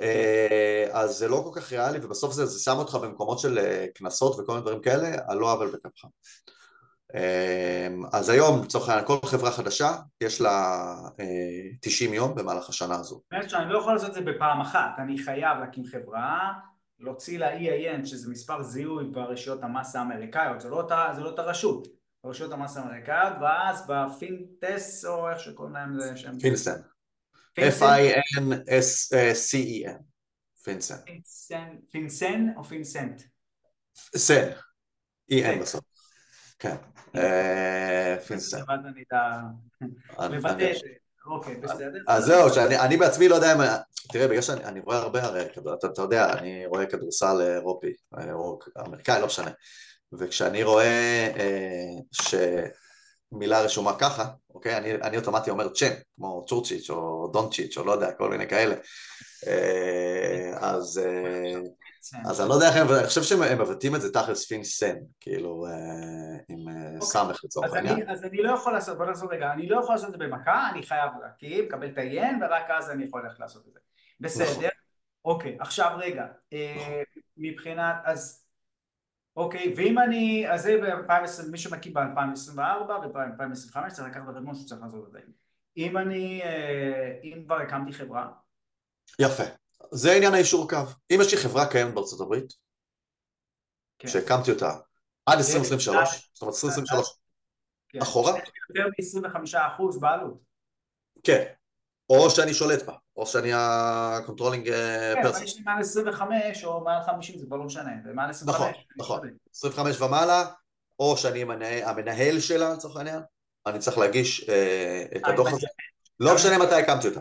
[0.00, 3.86] אה, אז זה לא כל כך ריאלי ובסוף זה, זה שם אותך במקומות של אה,
[3.94, 6.04] קנסות וכל מיני דברים כאלה על לא עוול בכפך.
[7.14, 10.94] אה, אז היום לצורך העניין כל חברה חדשה יש לה
[11.80, 13.20] 90 יום במהלך השנה הזו.
[13.30, 16.52] באמת שאני לא יכול לעשות את זה בפעם אחת, אני חייב להקים חברה,
[17.00, 21.42] להוציא לה EIN שזה מספר זיהוי ברשויות המס האמריקאיות, זה לא אותה, זה לא אותה
[21.42, 21.88] רשות,
[22.24, 26.38] ברשויות המס האמריקאיות ואז בפינטס או איך שקוראים להם זה שם.
[26.38, 26.80] פינסן.
[27.58, 28.82] F-I-N-S-C-E-N,
[30.64, 30.96] פינסן.
[31.90, 33.22] פינסן או פינסנט?
[34.16, 34.50] סן,
[35.32, 35.84] E-N בסוף.
[36.58, 36.76] כן,
[38.26, 38.58] פינסן.
[41.26, 42.02] אוקיי, בסדר.
[42.08, 43.58] אז זהו, שאני בעצמי לא יודע אם...
[44.12, 45.46] תראה, בגלל שאני רואה הרבה הרי,
[45.92, 47.92] אתה יודע, אני רואה כדורסל אירופי,
[48.32, 49.50] או אמריקאי, לא משנה.
[50.12, 51.30] וכשאני רואה
[52.12, 52.34] ש...
[53.32, 54.76] מילה רשומה ככה, אוקיי?
[54.76, 58.74] אני, אני אוטומטי אומר צ'ן, כמו צ'ורצ'יץ' או דונצ'יץ' או לא יודע, כל מיני כאלה.
[59.46, 61.60] אה, אז, אה,
[62.24, 65.66] אז אני לא יודע איך הם, אני חושב שהם מבטאים את זה תכלס פינסן, כאילו
[65.66, 65.72] אה,
[66.48, 67.00] עם אוקיי.
[67.00, 68.10] סמך לצורך העניין.
[68.10, 70.70] אז אני לא יכול לעשות, בוא נעשות רגע, אני לא יכול לעשות את זה במכה,
[70.70, 73.78] אני חייב להקים, לקבל את ה-ין ורק אז אני יכול ללכת לעשות את זה.
[74.20, 74.50] בסדר.
[74.50, 74.64] נכון.
[75.24, 76.24] אוקיי, עכשיו רגע.
[77.36, 78.44] מבחינת, אז
[79.38, 84.80] אוקיי, ואם אני, אז זה ב-2020, מי שמקים ב-2024 וב-2025 צריך לקחת בחשבון שהוא צריך
[84.82, 85.18] לעשות את זה.
[85.76, 88.28] אם אני, אה, אם כבר הקמתי חברה.
[89.18, 89.42] יפה.
[89.90, 90.76] זה עניין האישור קו.
[91.10, 92.52] אם יש לי חברה קיימת בארצות הברית,
[93.98, 94.08] כן.
[94.08, 94.70] שהקמתי אותה
[95.26, 97.18] עד 2023, זאת אומרת 2023
[97.88, 98.02] כן.
[98.02, 98.32] אחורה.
[98.68, 100.38] יותר מ-25% בעלות.
[101.24, 101.44] כן,
[102.10, 104.64] או שאני שולט בה, או שאני ה-controlling
[105.22, 105.22] פרסון.
[105.22, 108.30] כן, אבל יש לי מעל 25 או מעל 50, זה כבר לא משנה, זה מעל
[108.30, 108.76] 25.
[108.96, 109.30] נכון, נכון.
[109.54, 110.44] 25 ומעלה,
[110.98, 111.42] או שאני
[111.82, 113.22] המנהל שלה לצורך העניין,
[113.66, 115.66] אני צריך להגיש אה, את הדוח הזה.
[116.20, 117.20] לא משנה מתי הקמתי אותה.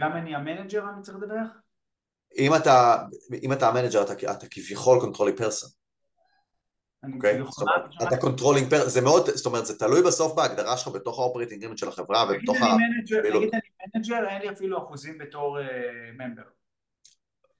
[0.00, 1.48] גם אני ה manager אני צריך לדווח?
[2.38, 5.83] אם אתה, ה manager אתה, אתה כביכול controlling person.
[7.14, 7.40] אוקיי?
[8.08, 8.88] אתה controlling per...
[8.88, 12.56] זה מאוד, זאת אומרת, זה תלוי בסוף בהגדרה שלך בתוך ה operating של החברה ובתוך
[12.56, 12.76] ה...
[13.24, 13.60] נגיד אני
[13.94, 15.58] manager, אין לי אפילו אחוזים בתור
[16.12, 16.42] member.
[16.42, 16.48] אה,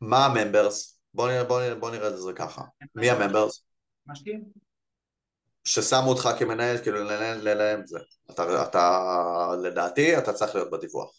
[0.01, 1.01] מה ה members?
[1.15, 2.63] בוא נראה את זה ככה.
[2.95, 3.65] מי ה members?
[4.07, 4.45] משקיעים.
[5.65, 7.99] ששמו אותך כמנהל, כאילו לנהל את זה.
[8.31, 11.11] אתה, לדעתי, אתה צריך להיות בדיווח.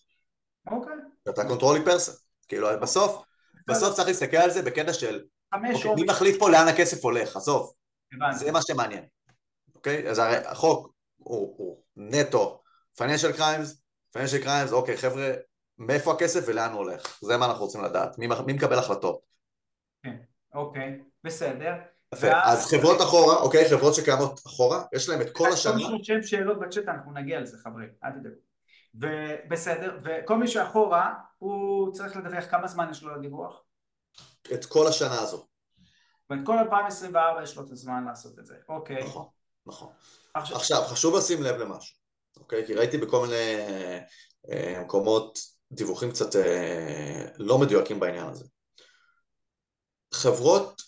[0.71, 0.93] אוקיי.
[1.29, 2.11] אתה controlling person.
[2.47, 3.23] כאילו, בסוף,
[3.67, 5.23] בסוף צריך להסתכל על זה בקטע של...
[5.53, 7.73] אוקיי, מי מחליט לאן הכסף הולך, עזוב.
[8.31, 9.05] זה מה שמעניין,
[9.75, 10.09] אוקיי?
[10.09, 12.61] אז הרי החוק הוא, הוא נטו
[12.99, 13.69] financial crimes,
[14.17, 15.33] financial crimes, אוקיי חבר'ה,
[15.77, 17.19] מאיפה הכסף ולאן הוא הולך?
[17.21, 19.19] זה מה אנחנו רוצים לדעת, מי, מי מקבל החלטות?
[20.03, 20.15] כן,
[20.53, 21.73] אוקיי, בסדר.
[22.15, 22.27] יפה.
[22.43, 25.73] אז חברות אחורה, אוקיי, חברות שקיימות אחורה, יש להם את כל השנה.
[25.73, 28.35] כל מי שחושב שאלות בצ'אט אנחנו נגיע לזה חברים, אל תדאגו.
[28.95, 33.61] ובסדר, וכל מי שאחורה, הוא צריך לדווח כמה זמן יש לו לדיווח?
[34.53, 35.47] את כל השנה הזו.
[36.29, 39.03] ואת כל 2024 יש לו את הזמן לעשות את זה, אוקיי.
[39.03, 39.27] נכון,
[39.65, 39.93] נכון.
[40.33, 41.97] עכשיו, עכשיו חשוב לשים לב למשהו,
[42.37, 42.67] אוקיי?
[42.67, 43.57] כי ראיתי בכל מיני
[44.51, 45.39] אה, מקומות
[45.71, 48.45] דיווחים קצת אה, לא מדויקים בעניין הזה.
[50.13, 50.81] חברות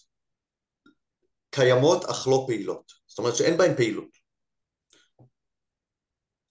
[1.49, 4.17] קיימות אך לא פעילות, זאת אומרת שאין בהן פעילות.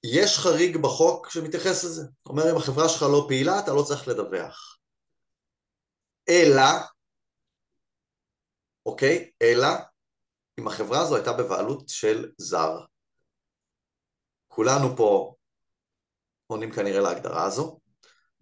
[0.04, 4.78] יש חריג בחוק שמתייחס לזה, אומר אם החברה שלך לא פעילה אתה לא צריך לדווח.
[6.28, 6.62] אלא
[8.86, 9.30] אוקיי?
[9.42, 9.68] אלא
[10.60, 12.78] אם החברה הזו הייתה בבעלות של זר.
[14.48, 15.34] כולנו פה
[16.46, 17.80] עונים כנראה להגדרה הזו,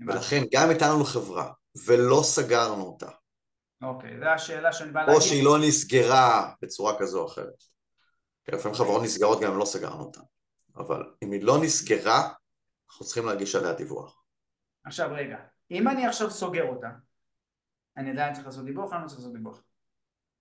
[0.07, 1.53] ולכן גם הייתה לנו חברה
[1.87, 3.11] ולא סגרנו אותה,
[3.83, 5.15] אוקיי, זו השאלה שאני בא להגיד.
[5.15, 7.65] או שהיא לא נסגרה בצורה כזו או אחרת.
[8.49, 10.21] לפעמים חברות נסגרות גם אם לא סגרנו אותה.
[10.77, 12.33] אבל אם היא לא נסגרה,
[12.91, 14.23] אנחנו צריכים להגיש עליה דיווח.
[14.85, 15.37] עכשיו רגע,
[15.71, 16.89] אם אני עכשיו סוגר אותה,
[17.97, 19.63] אני עדיין צריך לעשות דיווח אני לא צריך לעשות דיווח?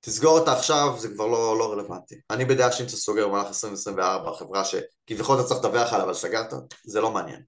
[0.06, 2.16] תסגור אותה עכשיו זה כבר לא, לא רלוונטי.
[2.30, 6.54] אני בדעה שאם אתה סוגר במהלך 2024 חברה שכביכול אתה צריך לדווח עליה אבל סגרת,
[6.86, 7.42] זה לא מעניין.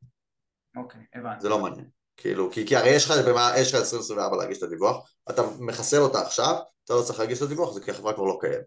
[0.75, 1.41] אוקיי, הבנתי.
[1.41, 1.87] זה לא מעניין.
[2.17, 5.97] כאילו, כי, כי הרי יש לך, במה, יש לך 2024 להגיש את הדיווח, אתה מחסל
[5.97, 8.65] אותה עכשיו, אתה לא צריך להגיש את הדיווח, זה כי החברה כבר לא קיימת.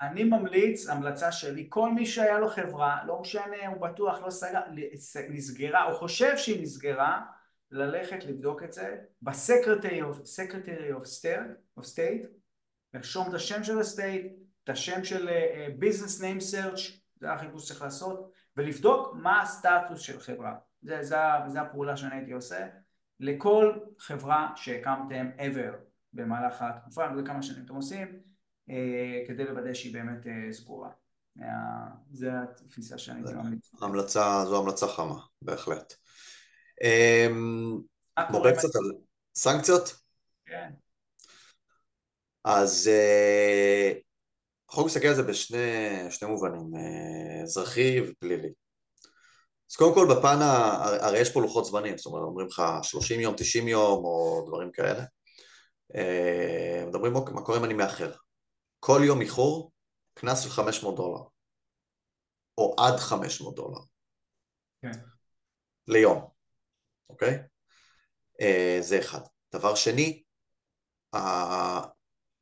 [0.00, 4.60] אני ממליץ, המלצה שלי, כל מי שהיה לו חברה, לא משנה, הוא בטוח לא סגר,
[5.30, 7.20] נסגרה, או חושב שהיא נסגרה,
[7.70, 10.28] ללכת לבדוק את זה ב-Secretary of,
[11.78, 12.37] of State,
[12.98, 14.26] לרשום את השם של הסטייט,
[14.64, 15.28] את השם של
[15.78, 16.80] ביזנס ניים סרצ'
[17.20, 20.54] זה החיפוש שצריך לעשות, ולבדוק מה הסטטוס של חברה.
[20.82, 22.66] זה, זה, זה הפעולה שאני הייתי עושה
[23.20, 25.74] לכל חברה שהקמתם ever
[26.12, 28.20] במהלך התקופה, אני לא יודע כמה שנים אתם עושים,
[28.70, 30.90] אה, כדי לוודא שהיא באמת אה, סגורה.
[32.12, 33.70] זה התפיסה שאני ממליץ.
[33.82, 35.94] המלצה, זו המלצה חמה, בהחלט.
[36.82, 37.80] אמ,
[38.30, 38.92] נדבר קצת על
[39.34, 40.00] סנקציות?
[40.46, 40.70] כן.
[42.48, 43.92] אז אה,
[44.68, 48.52] החוק מסתכל על זה בשני מובנים, אה, אזרחי ופלילי.
[49.70, 50.36] אז קודם כל בפן,
[51.00, 54.72] הרי יש פה לוחות זמנים, זאת אומרת אומרים לך 30 יום, 90 יום או דברים
[54.72, 55.04] כאלה.
[55.94, 58.12] אה, מדברים, אוקיי, מה קורה אם אני מאחר?
[58.80, 59.72] כל יום איחור,
[60.14, 61.22] קנס של 500 דולר.
[62.58, 63.80] או עד 500 דולר.
[64.82, 64.90] כן.
[65.88, 66.28] ליום,
[67.10, 67.38] אוקיי?
[68.80, 69.20] זה אחד.
[69.52, 70.22] דבר שני,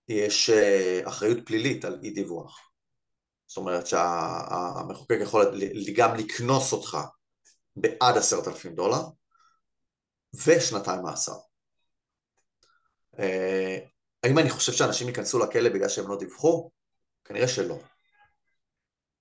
[0.09, 2.71] יש אה, אחריות פלילית על אי דיווח.
[3.47, 5.61] זאת אומרת שהמחוקק יכול
[5.97, 6.99] גם לקנוס אותך
[7.77, 9.03] בעד עשרת אלפים דולר
[10.47, 11.37] ושנתיים מאסר.
[13.19, 13.79] אה,
[14.25, 16.71] האם אני חושב שאנשים ייכנסו לכלא בגלל שהם לא דיווחו?
[17.25, 17.79] כנראה שלא.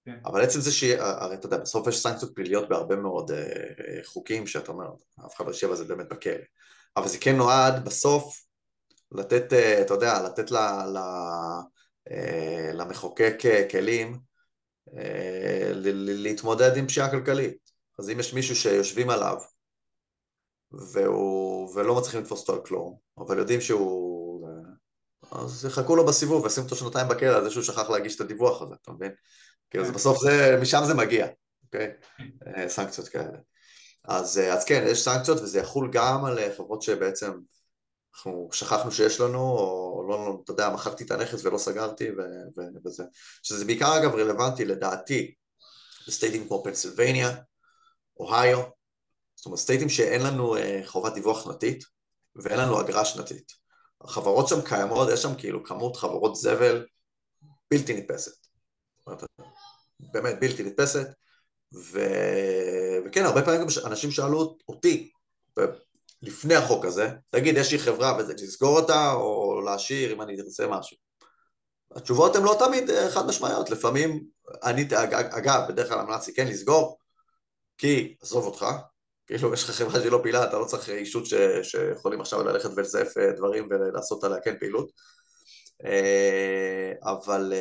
[0.05, 0.19] כן.
[0.25, 4.71] אבל עצם זה שהרי אתה יודע, בסוף יש סנקציות פליליות בהרבה מאוד אה, חוקים שאתה
[4.71, 4.87] אומר,
[5.25, 6.33] אף אחד לא יושב על זה באמת בכלא.
[6.97, 8.45] אבל זה כן נועד בסוף
[9.17, 10.57] לתת, אה, אתה יודע, לתת ל,
[10.93, 10.97] ל,
[12.11, 14.19] אה, למחוקק אה, כלים
[15.95, 17.57] להתמודד עם פשיעה כלכלית.
[17.99, 19.37] אז אם יש מישהו שיושבים עליו
[20.71, 24.49] והוא, ולא מצליחים לתפוס אותו על כלום, אבל יודעים שהוא...
[25.31, 28.61] אז יחכו לו בסיבוב וישימו אותו שנתיים בכלא על זה שהוא שכח להגיש את הדיווח
[28.61, 29.11] הזה, אתה מבין?
[29.69, 31.27] כאילו, זה בסוף זה, משם זה מגיע,
[31.63, 31.91] אוקיי?
[32.67, 33.37] סנקציות כאלה.
[34.03, 37.31] אז, אז כן, יש סנקציות וזה יחול גם על חברות שבעצם
[38.15, 42.57] אנחנו שכחנו שיש לנו, או לא, לא, אתה יודע, מכרתי את הנכס ולא סגרתי ו-
[42.57, 43.03] ו- וזה.
[43.43, 45.33] שזה בעיקר אגב רלוונטי לדעתי
[46.07, 47.35] לסטייטים כמו פנסילבניה,
[48.19, 48.61] אוהיו,
[49.35, 51.83] זאת אומרת סטייטים שאין לנו אה, חובת דיווח שנתית
[52.35, 53.51] ואין לנו אגרה שנתית.
[54.01, 56.85] החברות שם קיימות, יש שם כאילו כמות חברות זבל
[57.71, 58.47] בלתי נתפסת.
[60.13, 61.07] באמת בלתי נתפסת,
[61.73, 61.99] ו...
[63.05, 65.11] וכן, הרבה פעמים גם אנשים שאלו אותי,
[66.25, 70.67] לפני החוק הזה, תגיד, יש לי חברה וזה, לסגור אותה או להשאיר אם אני ארצה
[70.67, 70.97] משהו.
[71.95, 74.23] התשובות הן לא תמיד אה, חד משמעיות, לפעמים,
[74.63, 74.87] אני,
[75.29, 76.97] אגב, בדרך כלל המלצתי כן לסגור,
[77.77, 78.65] כי, עזוב אותך,
[79.27, 81.33] כאילו יש לך חברה שהיא לא פעילה, אתה לא צריך אישות ש,
[81.63, 84.91] שיכולים עכשיו ללכת ולזייף אה, דברים ולעשות עליה כן פעילות,
[85.85, 87.53] אה, אבל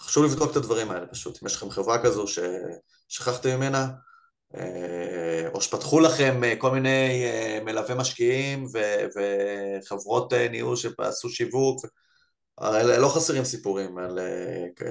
[0.00, 4.09] חשוב לבדוק את הדברים האלה פשוט, אם יש לכם חברה כזו ששכחתם ממנה, אה,
[5.54, 8.66] או שפתחו לכם אה, כל מיני אה, מלווי משקיעים
[9.14, 11.86] וחברות ניהול שעשו שיווק,
[12.98, 14.18] לא חסרים סיפורים על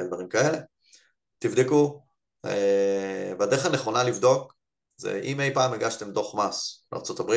[0.07, 0.57] דברים כאלה.
[1.39, 2.01] תבדקו,
[3.39, 4.53] והדרך הנכונה לבדוק
[4.97, 7.33] זה אם אי פעם הגשתם דוח מס לארה"ב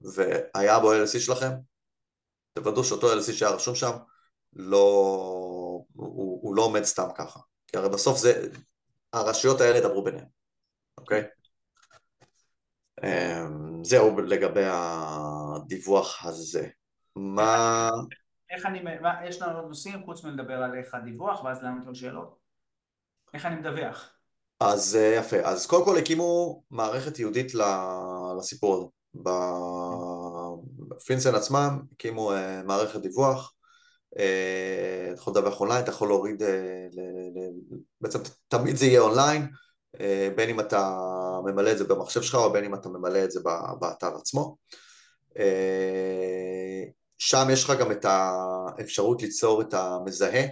[0.00, 1.50] והיה בו LSC שלכם,
[2.52, 3.92] תוודאו שאותו LSC שהיה רשום שם
[4.52, 4.78] לא,
[5.94, 8.48] הוא, הוא לא עומד סתם ככה, כי הרי בסוף זה,
[9.12, 10.43] הרשויות האלה ידברו ביניהם.
[10.98, 11.22] אוקיי?
[13.04, 16.68] אמ, זהו לגבי הדיווח הזה.
[17.16, 17.90] מה...
[18.50, 18.84] איך אני,
[19.24, 22.38] יש לנו עוד נושאים חוץ מלדבר על איך הדיווח ואז לענות על שאלות?
[23.34, 24.10] איך אני מדווח?
[24.60, 27.52] אז אה, יפה, אז קודם כל הקימו מערכת ייעודית
[28.38, 28.86] לסיפור הזה.
[30.88, 33.52] בפינסן עצמם הקימו אה, מערכת דיווח,
[34.18, 36.42] אה, אתה יכול לדווח אונליין, אתה יכול להוריד,
[38.00, 39.48] בעצם תמיד זה יהיה אונליין,
[40.36, 40.90] בין אם אתה
[41.44, 43.40] ממלא את זה במחשב שלך או בין אם אתה ממלא את זה
[43.80, 44.56] באתר עצמו.
[45.38, 46.84] אה,
[47.18, 50.46] שם יש לך גם את האפשרות ליצור את המזהה,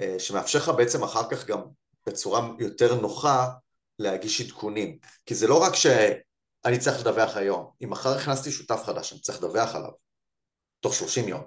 [0.00, 1.60] אה, שמאפשר לך בעצם אחר כך גם
[2.06, 3.48] בצורה יותר נוחה
[3.98, 4.98] להגיש עדכונים.
[5.26, 9.38] כי זה לא רק שאני צריך לדווח היום, אם מחר הכנסתי שותף חדש, אני צריך
[9.38, 9.90] לדווח עליו
[10.80, 11.42] תוך 30 יום.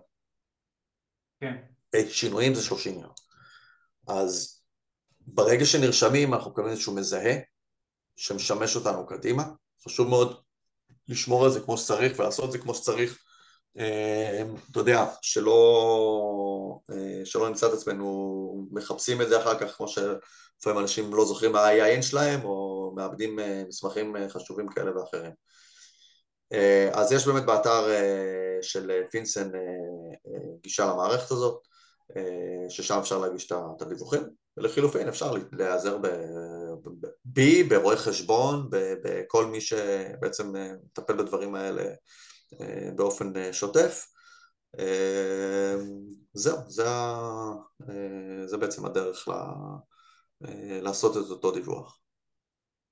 [1.40, 1.56] כן.
[2.10, 3.12] שינויים זה 30 יום.
[4.08, 4.61] אז
[5.28, 7.34] ברגע שנרשמים אנחנו מקבלים איזשהו מזהה
[8.16, 9.44] שמשמש אותנו קדימה,
[9.86, 10.42] חשוב מאוד
[11.08, 13.24] לשמור על זה כמו שצריך ולעשות את זה כמו שצריך,
[13.78, 19.88] אה, אתה יודע, שלא, אה, שלא נמצא את עצמנו מחפשים את זה אחר כך כמו
[19.88, 25.32] שלפעמים אנשים לא זוכרים מה ה-IIN שלהם או מאבדים אה, מסמכים חשובים כאלה ואחרים.
[26.92, 27.88] אז יש באמת באתר
[28.62, 29.52] של פינסן
[30.62, 31.60] גישה למערכת הזאת,
[32.70, 34.41] ששם אפשר להגיש את הדיווחים.
[34.58, 35.98] ולחילופין אפשר להיעזר
[37.26, 38.70] בי, ברואי חשבון,
[39.04, 41.84] בכל מי שבעצם אה, מטפל בדברים האלה
[42.62, 44.08] אה, באופן אה, שוטף.
[46.34, 46.84] זהו, זה,
[48.46, 49.32] זה בעצם הדרך ל,
[50.82, 52.00] לעשות את אותו דיווח.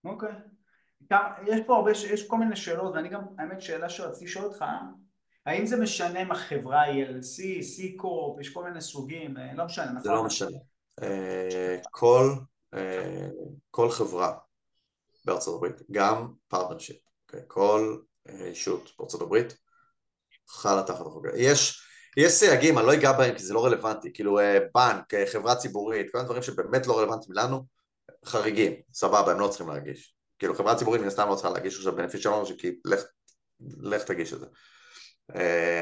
[0.06, 0.30] אוקיי.
[0.30, 1.13] Okay.
[1.48, 4.65] יש פה הרבה, יש כל מיני שאלות, ואני גם, האמת שאלה שרציתי לשאול אותך,
[5.45, 10.02] האם זה משנה אם החברה היא LLC, C-Corp, יש כל מיני סוגים, לא משנה, נכון?
[10.02, 10.58] זה לא משנה.
[11.04, 12.34] אה, כל,
[12.74, 13.28] אה,
[13.72, 14.34] כל חברה
[15.26, 17.42] בארצות הברית, גם partnership, אוקיי?
[17.48, 19.58] כל ישות אה, בארצות הברית
[20.48, 21.26] חלה תחת החוק.
[21.38, 21.82] יש,
[22.18, 24.40] יש סייגים, אני לא אגע בהם כי זה לא רלוונטי, כאילו
[24.76, 27.66] בנק, חברה ציבורית, כל הדברים שבאמת לא רלוונטיים לנו,
[28.26, 30.16] חריגים, סבבה, הם לא צריכים להגיש.
[30.40, 33.02] כאילו חברה ציבורית מן הסתם לא צריכה להגיש עכשיו בנפיט שלנו, כי לך,
[33.82, 34.46] לך תגיש את זה.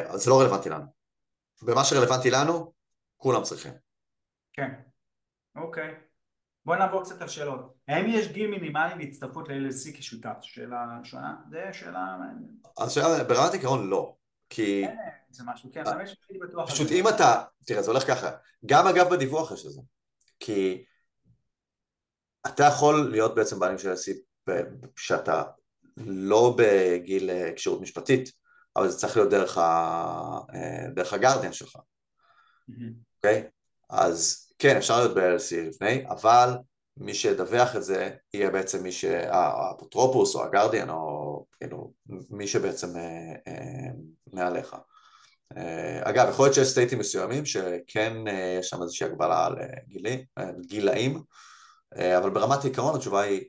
[0.07, 0.85] אז זה לא רלוונטי לנו.
[1.61, 2.73] במה שרלוונטי לנו,
[3.17, 3.73] כולם צריכים.
[4.53, 4.86] כן.
[5.57, 5.95] אוקיי.
[6.65, 7.73] בוא נעבור קצת על שאלות.
[7.87, 10.37] האם יש גיל מינימלי להצטרפות ל-LLC כשותף?
[10.41, 11.35] שאלה ראשונה.
[11.49, 12.17] זה שאלה...
[12.77, 14.15] השאלה, ברמת עיקרון לא.
[14.49, 14.83] כי...
[14.85, 14.95] כן,
[15.29, 16.71] זה משהו, כן, אבל יש לי בטוח...
[16.71, 17.43] פשוט אם אתה...
[17.65, 18.29] תראה, זה הולך ככה.
[18.65, 19.81] גם אגב בדיווח יש לזה.
[20.39, 20.85] כי
[22.47, 24.11] אתה יכול להיות בעצם בעלים של LLC
[24.95, 25.43] כשאתה
[26.05, 28.31] לא בגיל אה, כשירות משפטית,
[28.75, 29.61] אבל זה צריך להיות דרך, ה...
[30.53, 31.77] אה, דרך הגרדיאן שלך.
[33.15, 33.43] אוקיי?
[33.43, 33.49] Okay?
[33.89, 36.49] אז כן, אפשר להיות ב-LC לפני, אבל
[36.99, 41.93] מי שידווח את זה יהיה בעצם מי שהאפוטרופוס או הגרדיאן או כאילו
[42.29, 43.89] מי שבעצם אה, אה,
[44.33, 44.75] מעליך.
[45.57, 48.13] אה, אגב, יכול להיות שיש סטייטים מסוימים שכן
[48.59, 49.55] יש שם איזושהי הגבלה על
[49.87, 50.25] גילי,
[50.59, 51.21] גילאים,
[52.17, 53.41] אבל ברמת העיקרון התשובה היא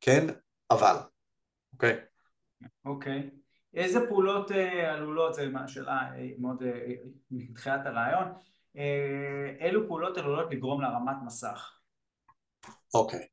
[0.00, 0.26] כן,
[0.70, 0.96] אבל,
[1.72, 1.96] אוקיי?
[2.84, 3.30] אוקיי.
[3.74, 4.50] איזה פעולות
[4.86, 6.62] עלולות, זו שאלה מאוד
[7.30, 8.32] מתחילת הרעיון,
[9.60, 11.72] אילו פעולות עלולות לגרום להרמת מסך?
[12.94, 13.26] אוקיי.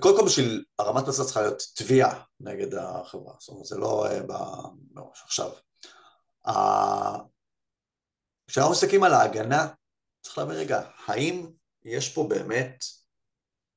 [0.00, 4.06] קודם כל בשביל הרמת מסך צריכה להיות תביעה נגד החברה, זאת אומרת זה לא
[4.94, 5.22] בראש.
[5.22, 5.50] עכשיו,
[8.46, 9.66] כשאנחנו מסתכלים על ההגנה,
[10.22, 11.46] צריך להבין רגע, האם
[11.84, 12.84] יש פה באמת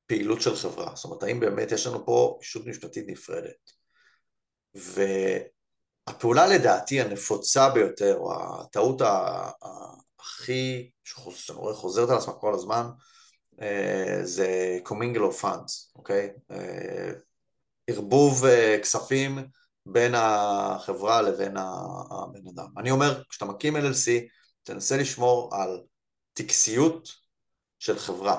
[0.06, 0.96] פעילות של חברה?
[0.96, 3.70] זאת אומרת, האם באמת יש לנו פה אישות משפטית נפרדת?
[6.10, 9.02] והפעולה לדעתי הנפוצה ביותר, או הטעות
[10.20, 12.86] הכי, שאני רואה חוזרת על עצמה כל הזמן,
[13.62, 16.30] אה, זה commingle of funds, אוקיי?
[16.50, 17.12] אה,
[17.86, 19.38] ערבוב אה, כספים
[19.86, 22.68] בין החברה לבין הבן אדם.
[22.78, 24.10] אני אומר, כשאתה מקים LLC,
[24.62, 25.80] תנסה לשמור על
[26.32, 27.08] טקסיות
[27.78, 28.36] של חברה.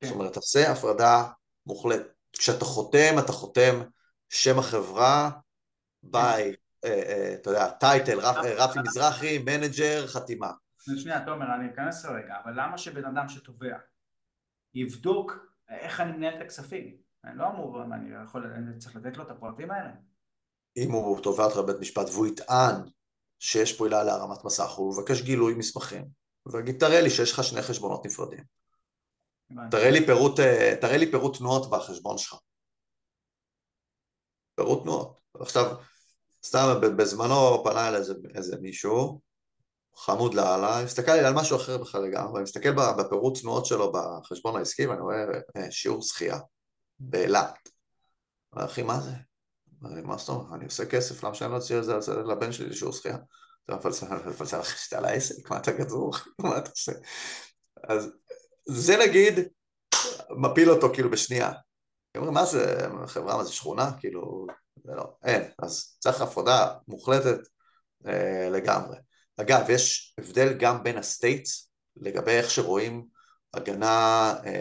[0.00, 0.06] כן.
[0.06, 1.24] זאת אומרת, תעשה הפרדה
[1.66, 2.06] מוחלטת.
[2.32, 3.82] כשאתה חותם, אתה חותם
[4.28, 5.30] שם החברה,
[6.02, 6.54] by.
[6.84, 8.18] אה, אה, אתה יודע, title,
[8.58, 10.50] רפי מזרחי, manager, חתימה.
[10.96, 13.76] שנייה, תומר, אני אכנס לרגע, אבל למה שבן אדם שתובע
[14.74, 15.32] יבדוק
[15.68, 16.96] איך אני מנהל את הכספים?
[17.24, 19.90] אני לא אמור, אני יכול, אני צריך לתת לו את הפרטים האלה?
[20.76, 22.74] אם הוא תובע אותך בבית משפט והוא יטען
[23.38, 26.04] שיש פה עילה להרמת מסך, הוא מבקש גילוי מסמכים,
[26.46, 28.44] ויגיד, תראה לי שיש לך שני חשבונות נפרדים.
[29.70, 32.34] תראה לי פירוט, אה, תראה לי פירוט תנועות בחשבון שלך.
[34.54, 35.20] פירוט תנועות.
[35.40, 35.76] עכשיו,
[36.44, 39.20] סתם בזמנו פנה אל איזה, איזה מישהו,
[39.96, 44.56] חמוד לאללה, מסתכל לי על משהו אחר בכלל לגמרי, ואני מסתכל בפירוט תנועות שלו בחשבון
[44.56, 45.24] העסקי ואני רואה
[45.56, 46.38] אה, שיעור שחייה
[46.98, 47.68] באילת.
[48.50, 49.10] אחי, מה זה?
[49.80, 50.52] מה זאת אומרת?
[50.52, 53.16] אני עושה כסף, למה שאני לא אוציא את זה לבן שלי לשיעור שחייה?
[53.64, 56.12] אתה מפלסל לך שאתה על העסק, מה אתה גזור?
[56.42, 56.92] מה אתה עושה?
[57.88, 58.10] אז
[58.66, 59.34] זה נגיד
[60.30, 61.52] מפיל אותו כאילו בשנייה.
[62.16, 63.90] אומרים, מה זה חברה, מה זה שכונה?
[64.00, 64.46] כאילו,
[64.84, 65.42] זה לא, אין.
[65.58, 67.38] אז צריך הפרדה מוחלטת
[68.06, 68.96] אה, לגמרי.
[69.36, 73.06] אגב, יש הבדל גם בין ה states לגבי איך שרואים
[73.54, 74.52] הגנה אה,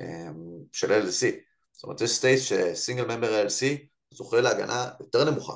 [0.00, 0.28] אה,
[0.72, 1.34] של LLC.
[1.72, 5.54] זאת אומרת, יש state ש single member LLC זוכה להגנה יותר נמוכה.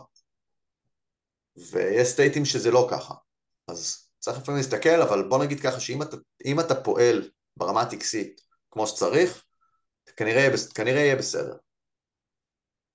[1.71, 3.15] ויש state ים שזה לא ככה.
[3.69, 6.17] אז צריך לפעמים להסתכל, אבל בוא נגיד ככה שאם אתה,
[6.61, 9.45] אתה פועל ברמה הטקסית כמו שצריך,
[10.17, 11.57] כנראה, כנראה יהיה בסדר.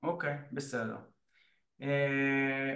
[0.03, 0.97] אוקיי, בסדר.
[1.81, 2.73] אה,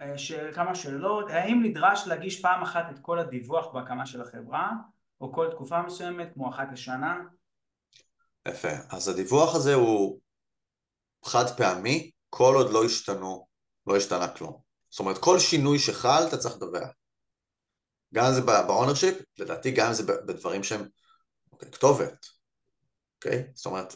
[0.00, 4.72] אה, כמה שאלות, האם נדרש להגיש פעם אחת את כל הדיווח בהקמה של החברה,
[5.20, 7.18] או כל תקופה מסוימת, כמו אחת לשנה?
[8.48, 10.20] יפה, אז הדיווח הזה הוא
[11.24, 13.46] חד פעמי, כל עוד לא השתנו,
[13.86, 14.60] לא השתנה כלום.
[14.90, 16.88] זאת אומרת, כל שינוי שחל אתה צריך לדווח.
[18.14, 20.88] גם אם זה ב ownership, לדעתי גם אם זה בדברים שהם
[21.52, 22.26] אוקיי, כתובת,
[23.16, 23.46] אוקיי?
[23.54, 23.94] זאת אומרת,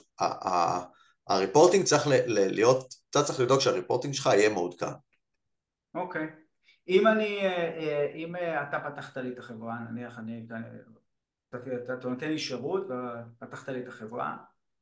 [1.30, 4.86] ה reporting צריך להיות, אתה צריך לדאוג שה reporting שלך יהיה מעודכן.
[5.94, 6.26] אוקיי.
[6.88, 10.46] אם אני, אה, אה, אם אה, אתה פתחת לי את החברה, נניח אני,
[11.54, 14.36] אתה נותן לי שירות ופתחת לי את החברה,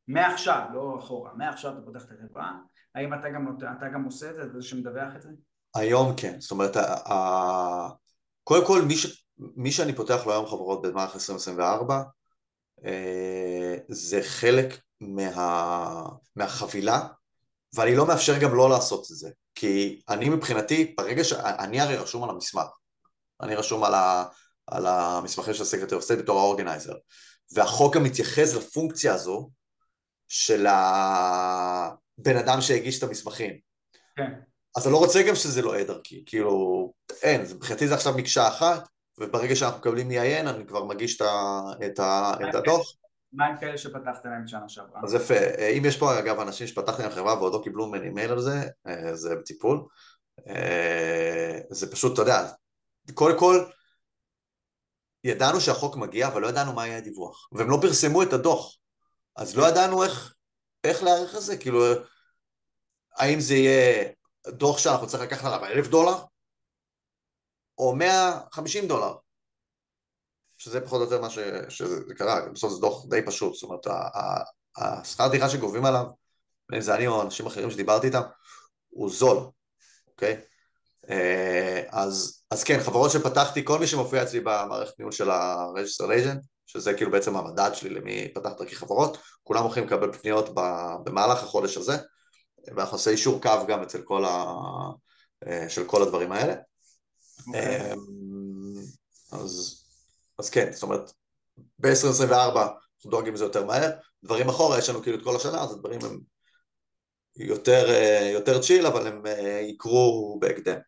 [0.09, 2.53] מעכשיו, לא אחורה, מעכשיו אתה פותח את החברה,
[2.95, 5.29] האם אתה גם, אתה גם עושה את זה, זה שמדווח את זה?
[5.75, 6.77] היום כן, זאת אומרת,
[8.45, 12.03] קודם כל מי, ש, מי שאני פותח לו היום חברות במערכת 2024
[13.89, 16.03] זה חלק מה,
[16.37, 17.07] מהחבילה
[17.75, 21.33] ואני לא מאפשר גם לא לעשות את זה כי אני מבחינתי, ברגע ש...
[21.33, 22.67] אני הרי רשום על המסמך
[23.43, 24.25] אני רשום על, ה,
[24.67, 26.95] על המסמכים של ה secretary of state בתור ה organizer
[27.53, 29.51] והחוק גם מתייחס לפונקציה הזו
[30.29, 33.59] של הבן אדם שהגיש את המסמכים.
[34.17, 34.33] כן.
[34.77, 36.93] אז אני לא רוצה גם שזה לא יהיה דרכי, כאילו,
[37.23, 38.89] אין, מבחינתי זה עכשיו מקשה אחת,
[39.19, 42.95] וברגע שאנחנו מקבלים EIN אני כבר מגיש את, ה, את, ה, את הדוח.
[43.33, 45.01] מה עם כאלה שפתחת להם שנה שעברה?
[45.05, 45.35] אז יפה,
[45.79, 48.69] אם יש פה אגב אנשים שפתחתי להם חברה ועוד לא קיבלו ממני מייל על זה,
[48.87, 49.87] אה, זה בטיפול.
[50.49, 52.49] אה, זה פשוט, אתה יודע,
[53.15, 53.65] קודם כל,
[55.25, 57.49] ידענו שהחוק מגיע, אבל לא ידענו מה יהיה הדיווח.
[57.53, 58.77] והם לא פרסמו את הדוח.
[59.37, 60.35] אז לא ידענו איך,
[60.85, 61.85] איך להעריך את זה, כאילו,
[63.17, 64.09] האם זה יהיה
[64.49, 66.17] דוח שאנחנו צריכים לקחת עליו אלף דולר,
[67.79, 69.15] או מאה חמישים דולר,
[70.59, 71.39] שזה פחות או יותר מה ש,
[71.69, 73.87] שזה קרה, בסוף זה דוח די פשוט, זאת אומרת,
[74.77, 76.05] השכר דירה שגובים עליו,
[76.71, 78.23] בין זה אני או אנשים אחרים שדיברתי איתם,
[78.89, 79.39] הוא זול,
[80.07, 80.41] אוקיי?
[81.11, 86.47] אה, אז, אז כן, חברות שפתחתי, כל מי שמופיע אצלי במערכת ניהול של ה-Registered Agent,
[86.67, 90.55] שזה כאילו בעצם המדד שלי למי פתח דרכי חברות, כולם הולכים לקבל פניות
[91.05, 91.97] במהלך החודש הזה,
[92.77, 94.45] ואנחנו עושה אישור קו גם אצל כל ה...
[95.47, 96.55] אה, של כל הדברים האלה.
[96.55, 97.47] Okay.
[97.47, 97.93] אוקיי.
[97.93, 97.99] אמ,
[99.33, 99.78] אז,
[100.39, 101.13] אז כן, זאת אומרת,
[101.79, 103.91] ב-2024 אנחנו דואגים לזה יותר מהר,
[104.25, 106.21] דברים אחורה, יש לנו כאילו את כל השנה, אז הדברים הם
[107.37, 107.87] יותר,
[108.33, 109.23] יותר צ'יל, אבל הם
[109.63, 110.79] יקרו בהקדם.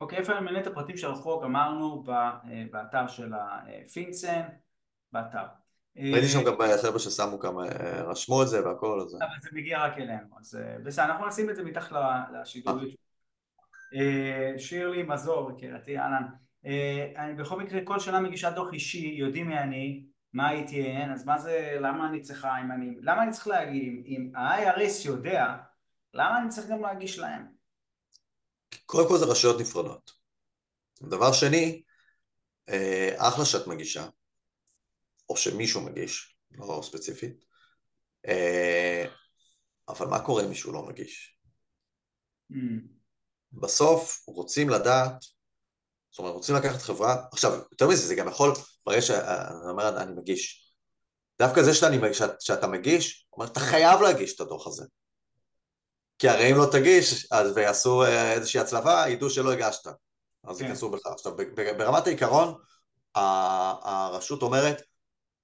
[0.00, 1.44] אוקיי, איפה מנה את הפרטים של החוק?
[1.44, 2.04] אמרנו
[2.70, 4.42] באתר של הפינסן,
[5.12, 5.44] באתר.
[5.96, 7.62] ראיתי שם גם חבר'ה ששמו כמה,
[8.06, 9.14] רשמו את זה והכל, אז...
[9.14, 11.96] אבל זה מגיע רק אלינו, אז בסדר, אנחנו נשים את זה מתחת
[12.32, 12.94] לשידוריות.
[14.58, 16.24] שירלי מזור, יקירתי, אהלן.
[17.16, 21.38] אני בכל מקרה כל שנה מגישה דוח אישי, יודעים מי אני, מה ה-ETN, אז מה
[21.38, 25.56] זה, למה אני צריכה, אם אני, למה אני צריך להגיד, אם ה-IRS יודע,
[26.14, 27.46] למה אני צריך גם להגיש להם?
[28.86, 30.10] קודם כל זה רשויות נפרדות.
[31.02, 31.82] דבר שני,
[33.16, 34.08] אחלה שאת מגישה,
[35.28, 37.44] או שמישהו מגיש, לא ספציפית,
[39.88, 41.38] אבל מה קורה אם מישהו לא מגיש?
[42.52, 42.56] Mm.
[43.52, 45.24] בסוף רוצים לדעת,
[46.14, 48.52] זאת אומרת רוצים לקחת חברה, עכשיו יותר מזה זה גם יכול,
[48.86, 50.74] ברגע שאני אומר אני מגיש,
[51.38, 54.84] דווקא זה שאתה, שאת, שאתה מגיש, אומר אתה חייב להגיש את הדוח הזה,
[56.18, 59.86] כי הרי אם לא תגיש אז ויעשו אה, איזושהי הצלבה ידעו שלא הגשת,
[60.44, 60.64] אז כן.
[60.64, 61.06] ייכנסו בך.
[61.06, 61.32] עכשיו
[61.78, 62.54] ברמת העיקרון
[63.14, 64.82] הרשות אומרת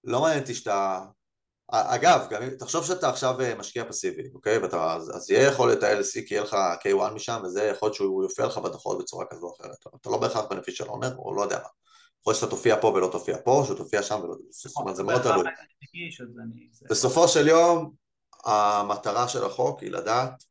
[0.04, 1.00] לא מעניין אותי שאתה
[1.72, 4.58] אגב, גם אם תחשוב שאתה עכשיו אה, משקיע פסיבי, אוקיי?
[4.58, 7.94] ואתה, אז, אז יהיה יכול להיות ה-LC כי יהיה לך K1 משם, וזה יכול להיות
[7.94, 9.94] שהוא יופיע לך בדוחות בצורה כזו או אחרת.
[10.00, 11.68] אתה לא בהכרח בנפיש של אונר, או לא יודע מה.
[12.20, 14.34] יכול להיות שאתה תופיע פה ולא תופיע פה, או שתופיע שם ולא...
[14.50, 15.44] זאת אומרת, זה מאוד תלוי.
[16.90, 17.92] בסופו של יום,
[18.44, 20.44] המטרה של החוק היא לדעת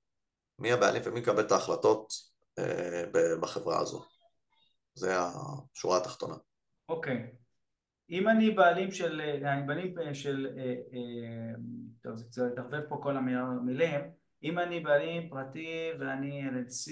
[0.60, 2.14] מי הבעלים ומי מקבל את ההחלטות
[2.60, 3.04] אה,
[3.42, 4.06] בחברה הזו.
[4.94, 6.36] זה השורה התחתונה.
[6.90, 7.32] אוקיי.
[8.12, 11.54] אם אני בעלים של, אני בעלים של, אה, אה,
[12.04, 14.02] טוב זה קצת התערבב פה כל המילים,
[14.44, 16.92] אם אני בעלים פרטי ואני LLC,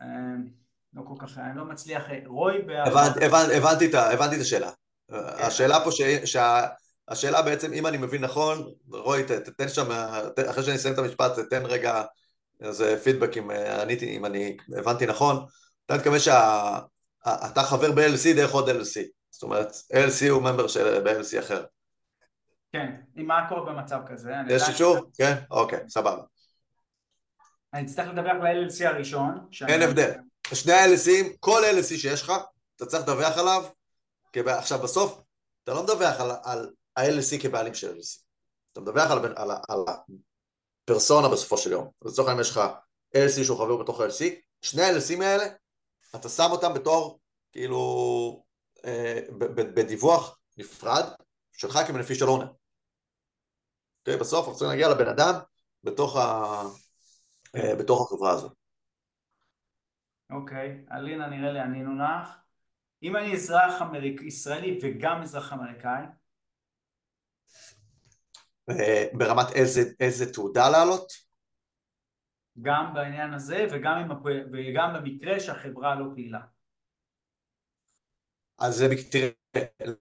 [0.00, 0.06] אה,
[0.94, 2.58] לא כל כך, אני לא מצליח, רוי...
[3.94, 4.70] הבנתי את השאלה.
[5.10, 5.16] כן.
[5.46, 5.90] השאלה פה,
[7.08, 9.90] השאלה בעצם, אם אני מבין נכון, רוי, תתן שם,
[10.50, 12.02] אחרי שאני אסיים את המשפט, תתן רגע
[12.60, 15.44] איזה פידבק אם עניתי, אם אני הבנתי נכון.
[15.86, 16.78] אתה מתכוון שה...
[17.28, 19.00] אתה חבר ב-LC דרך עוד LC,
[19.30, 21.64] זאת אומרת LC הוא ממבר של ב-LC אחר.
[22.72, 24.32] כן, עם מה קורה במצב כזה?
[24.48, 24.96] יש אישור?
[25.14, 25.34] כן?
[25.50, 26.22] אוקיי, סבבה.
[27.74, 29.48] אני אצטרך לדווח ל-LLC הראשון.
[29.68, 30.10] אין הבדל.
[30.54, 32.32] שני ה-LCים, כל LLC שיש לך,
[32.76, 33.64] אתה צריך לדווח עליו,
[34.46, 35.22] עכשיו בסוף,
[35.64, 38.20] אתה לא מדווח על, על ה-LC כבעלים של LC,
[38.72, 39.84] אתה מדווח על, על, על
[40.84, 41.90] הפרסונה בסופו של יום.
[42.04, 42.60] לצורך העניין יש לך
[43.16, 44.24] LC שהוא חבר בתוך ה-LC,
[44.62, 45.44] שני ה-LCים האלה
[46.16, 47.20] אתה שם אותם בתור,
[47.52, 48.44] כאילו,
[48.84, 51.04] אה, בדיווח נפרד
[51.52, 52.52] שלך כמנפיש של אונר.
[54.00, 54.16] אוקיי?
[54.16, 55.34] בסוף אנחנו צריכים להגיע לבן אדם
[55.84, 56.62] בתוך, ה...
[57.56, 58.50] אה, בתוך החברה הזו.
[60.30, 62.28] אוקיי, אלינה נראה לי ענינו לך.
[63.02, 64.20] אם אני אזרח אמריק...
[64.22, 66.02] ישראלי וגם אזרח אמריקאי?
[68.70, 71.12] אה, ברמת איזה, איזה תעודה לעלות?
[72.60, 74.10] גם בעניין הזה וגם, עם,
[74.52, 76.40] וגם במקרה שהחברה לא פעילה.
[78.58, 78.84] אז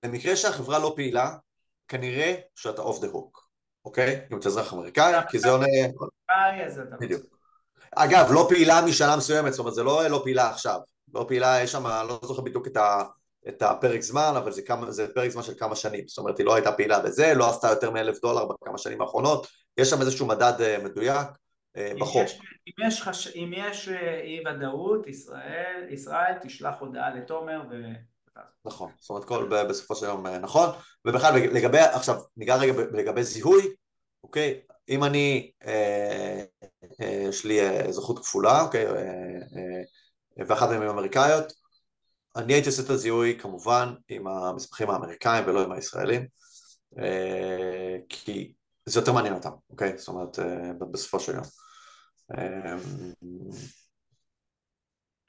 [0.05, 1.35] במקרה שהחברה לא פעילה,
[1.87, 3.49] כנראה שאתה אוף דה הוק,
[3.85, 4.27] אוקיי?
[4.31, 5.65] אם אתה אזרח אמריקאי, כי זה עונה...
[6.99, 7.21] בדיוק.
[7.95, 10.79] אגב, לא פעילה משנה מסוימת, זאת אומרת, זה לא לא פעילה עכשיו.
[11.13, 13.03] לא פעילה, יש שם, לא זוכר בדיוק את, ה,
[13.47, 16.07] את הפרק זמן, אבל זה, כמה, זה פרק זמן של כמה שנים.
[16.07, 19.47] זאת אומרת, היא לא הייתה פעילה בזה, לא עשתה יותר מאלף דולר בכמה שנים האחרונות.
[19.77, 21.27] יש שם איזשהו מדד אה, מדויק.
[21.77, 22.27] אה, בחוק.
[22.67, 23.27] אם יש, חש...
[23.35, 27.75] אם יש אה, אי ודאות, ישראל, ישראל תשלח הודעה לתומר ו...
[28.65, 30.69] נכון, זאת אומרת כל בסופו של יום אה, נכון,
[31.05, 33.67] ובכלל לגבי, עכשיו ניגע רגע לגבי זיהוי,
[34.23, 36.43] אוקיי, אם אני, אה,
[37.01, 38.93] אה, יש לי אזרחות כפולה, אוקיי, אה,
[40.39, 41.53] אה, ואחת מהן אמריקאיות,
[42.35, 46.27] אני הייתי עושה את הזיהוי כמובן עם המסמכים האמריקאים ולא עם הישראלים,
[46.99, 48.53] אה, כי
[48.85, 49.97] זה יותר מעניין אותם, אוקיי?
[49.97, 51.43] זאת אומרת, אה, בסופו של יום.
[52.37, 52.75] אה,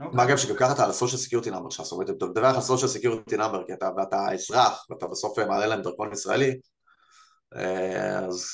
[0.00, 0.16] אוקיי.
[0.16, 2.56] מה גם שגם ככה אתה על הסושיאל סקיורטי נאמר שלך, זאת אומרת, אתה מדבר על
[2.56, 6.60] הסושיאל סקיורטי נאמר, כי אתה, ואתה אזרח, ואתה בסוף מעלה להם דרכון ישראלי,
[7.56, 8.44] אה, אז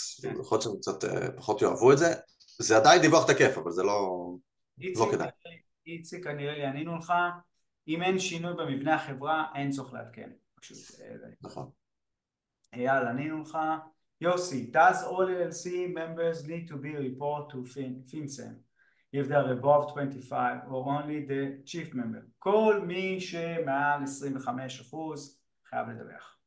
[0.41, 1.05] יכול להיות שהם קצת
[1.37, 2.15] פחות יאהבו את זה.
[2.59, 4.31] זה עדיין דיווח תקף, אבל זה לא,
[4.79, 5.29] לא כדאי.
[5.87, 7.13] איציק, כנראה לי ענינו לך,
[7.89, 10.31] אם אין שינוי במבנה החברה, אין צורך לעדכן.
[11.43, 11.71] נכון.
[12.73, 13.59] אייל, ענינו לך.
[14.25, 18.55] Yossi, does all LLC members need to be report to FinCEN
[19.13, 22.23] if they are above 25 or only the chief member?
[22.39, 25.41] כל מי שמעל 25 אחוז
[25.71, 26.39] חייב לדווח.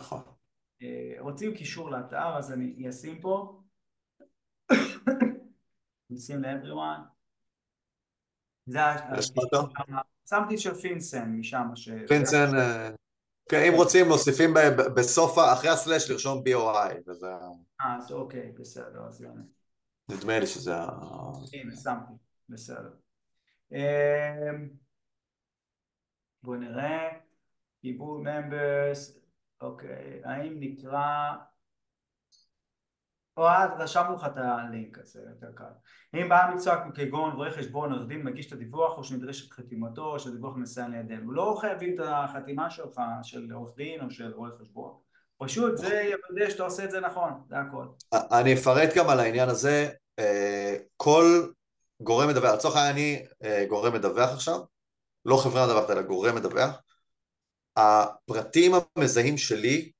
[0.00, 0.22] נכון.
[1.18, 3.62] רוצים קישור לאתר אז אני אשים פה.
[6.10, 7.00] נשים ל-everyone.
[8.66, 8.80] זה
[10.28, 11.68] שמתי של פינסן משם.
[12.08, 12.46] פינסן
[13.48, 14.54] כן, אם רוצים מוסיפים
[14.96, 17.26] בסוף, אחרי הסלאש לרשום BOI, וזה...
[17.80, 19.42] אה, אז אוקיי, בסדר, אז יאללה.
[20.08, 20.88] נדמה לי שזה ה...
[21.52, 22.12] הנה, שמתי,
[22.48, 22.90] בסדר.
[23.72, 24.68] אמ,
[26.42, 27.08] בואו נראה,
[27.80, 29.18] קיבול ממברס,
[29.60, 31.34] אוקיי, האם נקרא
[33.36, 35.64] או אז רשמנו לך את הלינק הזה, יותר קל.
[36.14, 40.20] אם בעל מקצוע כגון רואה חשבון, עורך דין מגיש את הדיווח או שנדרשת חתימתו או
[40.20, 41.32] שהדיווח מסייע לידינו.
[41.32, 44.92] לא חייבים את החתימה שלך, של עורך דין או של רואה חשבון.
[45.38, 47.86] פשוט זה יוודא שאתה עושה את זה נכון, זה הכל.
[48.12, 49.88] אני אפרט גם על העניין הזה.
[50.18, 51.24] אה, כל
[52.00, 54.60] גורם מדווח, לצורך העניין אני אה, גורם מדווח עכשיו,
[55.24, 56.82] לא חברה מדווחת אלא גורם מדווח.
[57.76, 59.90] הפרטים המזהים שלי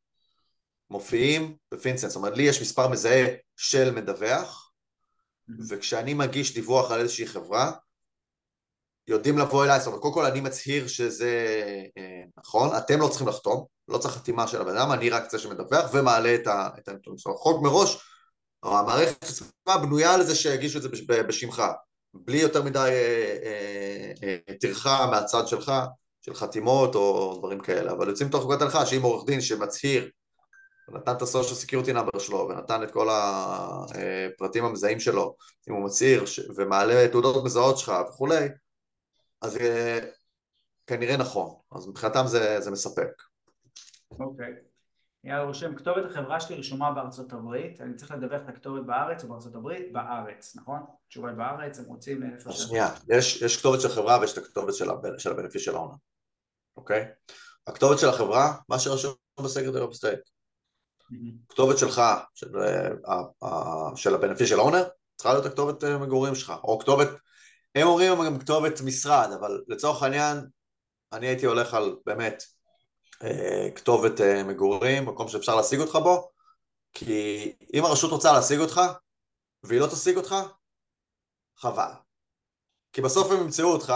[0.90, 3.26] מופיעים בפינסנס, זאת אומרת לי יש מספר מזהה
[3.56, 4.72] של מדווח
[5.68, 7.72] וכשאני מגיש דיווח על איזושהי חברה
[9.08, 11.62] יודעים לבוא אליי, זאת אומרת קודם כל אני מצהיר שזה
[11.98, 15.38] אה, נכון, אתם לא צריכים לחתום, לא צריך חתימה של הבן אדם, אני רק זה
[15.38, 17.96] שמדווח ומעלה את הנתונים, זאת אומרת חוק מראש,
[18.62, 20.88] המערכת עצמה בנויה לזה שיגישו את זה
[21.28, 21.62] בשמך,
[22.14, 23.34] בלי יותר מדי אה,
[24.22, 25.72] אה, אה, טרחה מהצד שלך,
[26.20, 30.10] של חתימות או דברים כאלה, אבל יוצאים תוך חוקת הלכה שאם עורך דין שמצהיר
[30.88, 35.36] ונתן את הסושיאל סקיורטי נאמבר שלו ונתן את כל הפרטים המזהים שלו,
[35.68, 36.24] אם הוא מצהיר
[36.56, 38.48] ומעלה תעודות מזהות שלך וכולי,
[39.42, 39.58] אז
[40.86, 43.22] כנראה נכון, אז מבחינתם זה, זה מספק.
[44.20, 44.46] אוקיי.
[44.46, 44.66] Okay.
[45.24, 49.28] יאללה רושם, כתובת החברה שלי רשומה בארצות הברית, אני צריך לדווח את הכתובת בארץ או
[49.28, 49.92] בארצות הברית?
[49.92, 50.80] בארץ, נכון?
[51.08, 52.62] תשובה בארץ, הם רוצים איפה ש...
[52.62, 55.18] שנייה, יש, יש כתובת של חברה ויש את הכתובת של, הבנ...
[55.18, 55.94] של ה beneficial owner,
[56.76, 57.04] אוקיי?
[57.66, 60.20] הכתובת של החברה, מה שרשום ב secretary of state.
[61.48, 62.02] כתובת שלך,
[62.34, 62.46] של,
[63.44, 64.82] uh, של ה beneficial owner,
[65.16, 67.08] צריכה להיות הכתובת uh, מגורים שלך, או כתובת,
[67.74, 70.46] הם אומרים גם כתובת משרד, אבל לצורך העניין,
[71.12, 72.42] אני הייתי הולך על באמת
[73.22, 76.30] אה, כתובת אה, מגורים, מקום שאפשר להשיג אותך בו,
[76.92, 78.80] כי אם הרשות רוצה להשיג אותך,
[79.62, 80.34] והיא לא תשיג אותך,
[81.56, 81.90] חבל.
[82.92, 83.94] כי בסוף הם ימצאו אותך,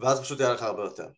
[0.00, 1.08] ואז פשוט יהיה לך הרבה יותר.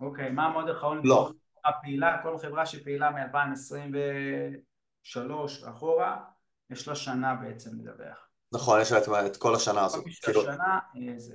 [0.00, 1.00] אוקיי, מה המודל האחרון?
[1.04, 1.30] לא.
[1.64, 6.24] הפעילה, כל חברה שפעילה מ-2023 אחורה,
[6.70, 8.28] יש לה שנה בעצם לדווח.
[8.52, 10.04] נכון, יש לה את כל השנה הזאת.
[10.04, 10.40] כל כאילו...
[10.40, 11.34] השנה, אה, זה.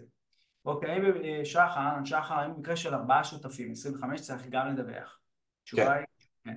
[0.65, 1.03] אוקיי, האם
[1.45, 5.19] שחר, שחר, האם במקרה של ארבעה שותפים, 25 צריך גם לדווח?
[5.61, 5.91] התשובה כן.
[5.91, 6.05] היא
[6.43, 6.55] כן.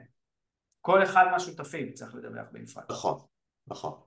[0.81, 2.85] כל אחד מהשותפים צריך לדווח בנפרד.
[2.91, 3.21] נכון,
[3.67, 4.01] נכון.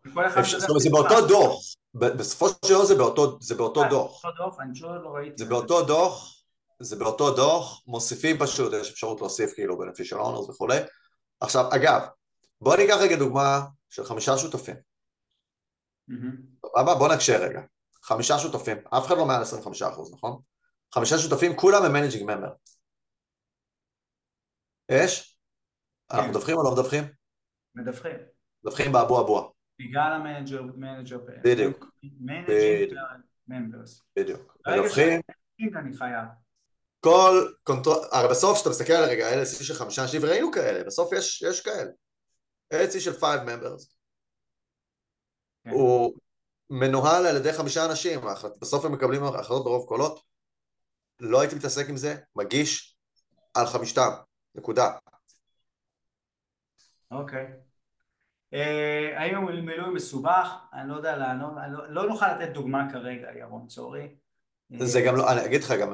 [0.78, 1.62] זה באותו דוח,
[1.94, 4.26] בסופו של דבר זה באותו אה, דוח.
[4.60, 5.44] אני פשוט לא ראיתי.
[5.44, 6.41] זה באותו דוח,
[6.82, 10.78] זה באותו דוח, מוסיפים פשוט, יש אפשרות להוסיף כאילו beneficial owners וכולי.
[11.40, 12.02] עכשיו, אגב,
[12.62, 14.76] בוא ניקח רגע דוגמה של חמישה שותפים.
[16.74, 17.62] בוא נקשה רגע.
[18.04, 20.42] חמישה שותפים, אף אחד לא מעל 25 אחוז, נכון?
[20.94, 22.54] חמישה שותפים, כולם הם managing member.
[24.92, 25.38] יש?
[26.10, 26.18] כן.
[26.18, 27.04] אנחנו מדווחים או לא מדווחים?
[27.76, 28.16] מדווחים.
[28.64, 29.54] מדווחים באבו אבו.
[29.80, 31.20] בגלל ה manager, manager.
[31.44, 31.86] בדיוק.
[32.04, 32.94] managing
[33.48, 34.02] members.
[34.16, 34.58] בדיוק.
[34.68, 35.22] מדווחים.
[35.76, 36.26] אני חייב.
[37.04, 41.14] כל control, הרי בסוף כשאתה מסתכל על הרגע, LLC של חמישה אנשים, וראינו כאלה, בסוף
[41.14, 41.92] יש, יש כאלה.
[42.74, 43.96] LLC של 5 members.
[45.64, 45.70] כן.
[45.70, 46.14] הוא
[46.70, 48.20] מנוהל על ידי חמישה אנשים,
[48.62, 50.24] בסוף הם מקבלים החלטות ברוב קולות,
[51.20, 52.98] לא הייתי מתעסק עם זה, מגיש
[53.54, 54.10] על חמישתם,
[54.56, 54.92] נקודה.
[57.12, 57.48] אוקיי.
[58.54, 60.56] אה, האם המילוי מסובך?
[60.74, 64.16] אני לא יודע לענות, לא, לא נוכל לתת דוגמה כרגע, ירון, sorry.
[64.80, 65.94] זה גם לא, אני אגיד לך גם,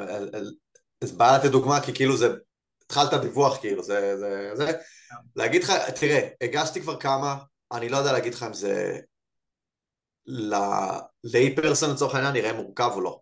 [1.04, 2.28] זה בא לתת דוגמה כי כאילו זה,
[2.86, 4.72] התחלת דיווח כאילו, זה, זה, זה.
[5.36, 7.38] להגיד לך, תראה, הגשתי כבר כמה,
[7.72, 9.00] אני לא יודע להגיד לך אם זה
[10.26, 13.20] ל-lay person לצורך העניין נראה מורכב או לא.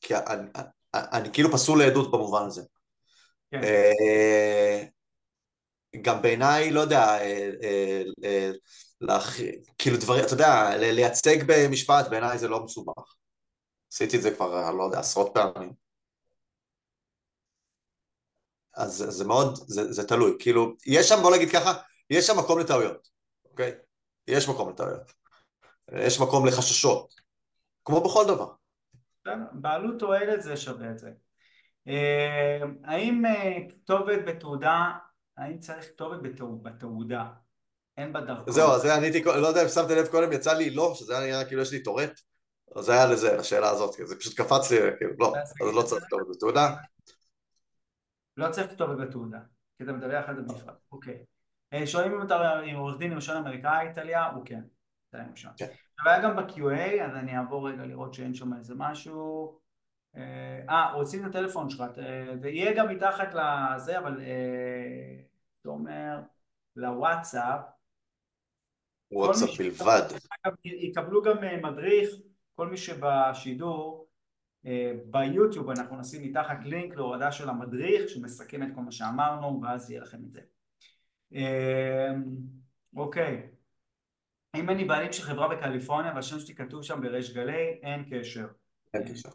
[0.00, 2.62] כי אני, אני, אני כאילו פסול לעדות במובן הזה.
[3.50, 3.64] כן.
[3.64, 4.84] אה,
[6.02, 7.50] גם בעיניי, לא יודע, אה,
[8.24, 8.50] אה,
[9.00, 9.36] לח...
[9.78, 13.14] כאילו דברים, אתה יודע, לייצג במשפט בעיניי זה לא מסובך.
[13.92, 15.81] עשיתי את זה כבר, לא יודע, עשרות פעמים.
[18.76, 21.72] אז זה מאוד, זה, זה תלוי, כאילו, יש שם, בוא נגיד ככה,
[22.10, 23.08] יש שם מקום לטעויות,
[23.50, 23.72] אוקיי?
[24.28, 25.12] יש מקום לטעויות.
[25.92, 27.14] יש מקום לחששות,
[27.84, 28.52] כמו בכל דבר.
[29.52, 31.10] בעלות תועלת זה שווה את זה.
[31.88, 34.90] אה, האם אה, כתובת בתעודה,
[35.36, 36.18] האם צריך כתובת
[36.62, 37.24] בתעודה?
[37.96, 38.52] אין בדרכון.
[38.52, 41.44] זהו, אז עניתי, לא יודע אם שמתם לב קודם, יצא לי לא, שזה היה נראה
[41.44, 42.20] כאילו יש לי טורט,
[42.76, 46.04] אז זה היה לזה, לשאלה הזאת, זה פשוט קפץ לי, כאילו, לא, אז לא צריך
[46.04, 46.74] כתובת בתעודה.
[48.36, 49.40] לא צריך כתובת בתעודה,
[49.78, 51.24] כי אתה מדווח על זה בנפרד, אוקיי.
[51.72, 54.62] אה, שואלים אם אתה עם עורך דין למשל אמריקאי, איטליה, הוא כן.
[55.12, 55.50] זה היה שם.
[55.56, 55.66] כן.
[56.04, 59.58] והיה גם ב-QA, אז אני אעבור רגע לראות שאין שם איזה משהו.
[60.16, 61.84] אה, רוצים את הטלפון שלך,
[62.42, 64.20] ויהיה גם מתחת לזה, אבל
[65.64, 66.20] זה אומר
[66.76, 67.60] לוואטסאפ.
[69.12, 70.02] וואטסאפ בלבד.
[70.64, 72.10] יקבלו גם מדריך,
[72.54, 74.01] כל מי שבשידור,
[75.10, 80.02] ביוטיוב אנחנו נשים מתחת לינק להורדה של המדריך שמסכם את כל מה שאמרנו ואז יהיה
[80.02, 80.40] לכם את זה.
[82.96, 83.48] אוקיי,
[84.56, 88.46] אם אני בעלים של חברה בקליפורניה והשם שלי כתוב שם בריש גלי, אין קשר.
[88.94, 89.28] אין קשר.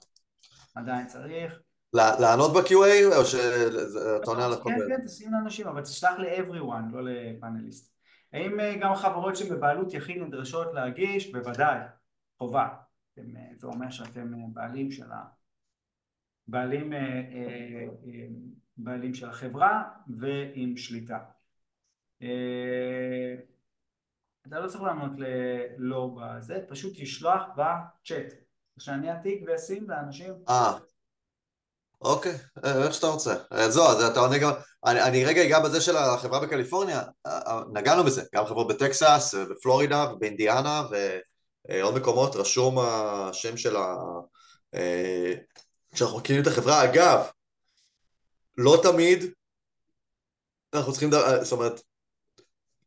[0.76, 1.60] עדיין צריך.
[1.94, 4.70] לענות ב-QA או שאתה עונה על הכל?
[4.70, 7.94] כן, כן, תשים לאנשים, אבל תשלח ל-everyone, לא לפאנליסט.
[8.34, 11.32] האם אה, גם חברות שבבעלות יחיד נדרשות להגיש?
[11.32, 11.80] בוודאי,
[12.38, 12.68] חובה.
[13.20, 15.26] אה, זה אומר שאתם אה, בעלים של ה...
[16.48, 16.94] בעלים,
[18.78, 21.20] בעלים של החברה ועם שליטה.
[24.48, 28.48] אתה לא צריך לענות ללא בזה, פשוט תשלח בצ'אט.
[28.80, 30.34] שאני אעתיק ואשים לאנשים.
[30.50, 30.74] אה,
[32.02, 33.36] אוקיי, אה, איך שאתה רוצה.
[33.54, 34.52] אה, זו, אז אתה עונה גם...
[34.86, 40.06] אני, אני רגע אגע בזה של החברה בקליפורניה, אה, נגענו בזה, גם חברות בטקסס, בפלורידה,
[40.20, 40.84] באינדיאנה
[41.70, 43.96] ועוד מקומות, רשום השם של ה...
[45.96, 46.84] שאנחנו מכירים את החברה.
[46.84, 47.26] אגב,
[48.58, 49.26] לא תמיד
[50.74, 51.10] אנחנו צריכים,
[51.42, 51.82] זאת אומרת,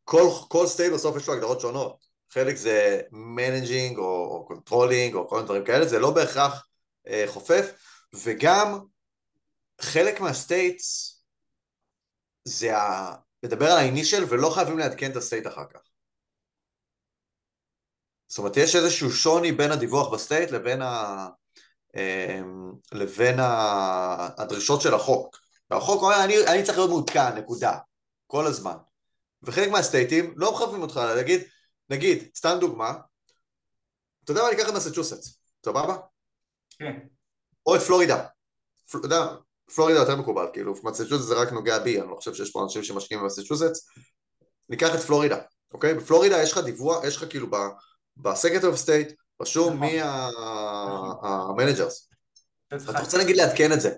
[0.03, 2.05] כל, כל state בסוף יש לו הגדרות שונות.
[2.29, 6.67] חלק זה managing או controlling או כל מיני דברים כאלה, זה לא בהכרח
[7.07, 7.71] אה, חופף,
[8.13, 8.79] וגם
[9.81, 11.21] חלק מה states
[12.43, 13.15] זה ה...
[13.43, 15.79] לדבר על ה initial ולא חייבים לעדכן את ה state אחר כך.
[18.31, 21.27] זאת אומרת, יש איזשהו שוני בין הדיווח ב state לבין, ה...
[21.95, 22.41] אה,
[22.91, 24.41] לבין ה...
[24.41, 25.37] הדרישות של החוק.
[25.71, 27.77] והחוק אומר, אני, אני צריך להיות מעודכן, נקודה,
[28.27, 28.75] כל הזמן.
[29.43, 31.41] וחלק מה stateים לא מחייבים אותך להגיד,
[31.89, 32.93] נגיד, סתם דוגמה,
[34.23, 35.97] אתה יודע מה, אני אקח את מסצ'וסטס, סבבה?
[36.79, 36.99] כן.
[37.65, 38.25] או את פלורידה.
[38.89, 39.27] אתה יודע,
[39.75, 42.83] פלורידה יותר מקובל, כאילו, מסצ'וסטס זה רק נוגע בי, אני לא חושב שיש פה אנשים
[42.83, 43.87] שמשקיעים במסצ'וסטס.
[44.69, 45.37] ניקח את פלורידה,
[45.73, 45.93] אוקיי?
[45.93, 47.47] בפלורידה יש לך דיווח, יש לך כאילו
[48.17, 49.99] ב Secretary of State, רשום מי
[51.21, 52.09] ה managers.
[52.89, 53.95] אתה רוצה נגיד לעדכן את זה.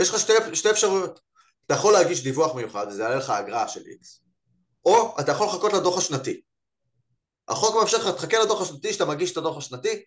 [0.00, 0.16] יש לך
[0.54, 1.20] שתי אפשרויות.
[1.66, 4.22] אתה יכול להגיש דיווח מיוחד, וזה יעלה לך אגרה של איקס.
[4.84, 6.40] או אתה יכול לחכות לדוח השנתי.
[7.48, 10.04] החוק מאפשר לך, תחכה לדוח השנתי, כשאתה מגיש את הדוח השנתי,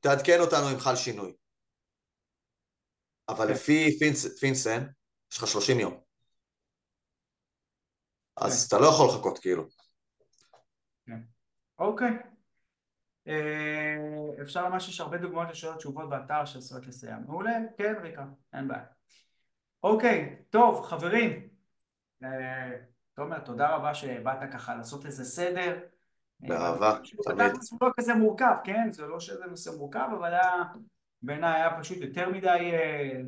[0.00, 1.34] תעדכן אותנו אם חל שינוי.
[3.28, 3.52] אבל כן.
[3.52, 4.86] לפי פינס, פינסן,
[5.32, 6.00] יש לך 30 יום.
[8.36, 8.76] אז כן.
[8.76, 9.64] אתה לא יכול לחכות כאילו.
[11.06, 11.20] כן.
[11.78, 12.33] אוקיי.
[13.28, 13.96] אה,
[14.42, 17.16] אפשר ממש, יש הרבה דוגמאות לשאלות תשובות באתר שעשויות לסייע.
[17.26, 18.84] מעולה, כן ריקה, אין בעיה.
[19.82, 21.48] אוקיי, טוב, חברים.
[22.24, 22.70] אה,
[23.14, 25.78] תומר, תודה רבה שבאת ככה לעשות איזה סדר.
[26.40, 27.54] באהבה, תמיד.
[27.60, 28.92] זה לא כזה מורכב, כן?
[28.92, 30.62] זה לא שזה נושא מורכב, אבל היה,
[31.22, 33.20] בעיניי היה פשוט יותר מדי אה,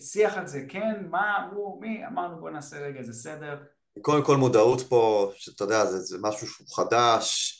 [0.00, 1.06] שיח על זה, כן?
[1.10, 2.06] מה, הוא, מי?
[2.06, 3.56] אמרנו בוא נעשה רגע איזה סדר.
[4.00, 7.58] קודם כל מודעות פה, שאתה יודע, זה, זה משהו שהוא חדש.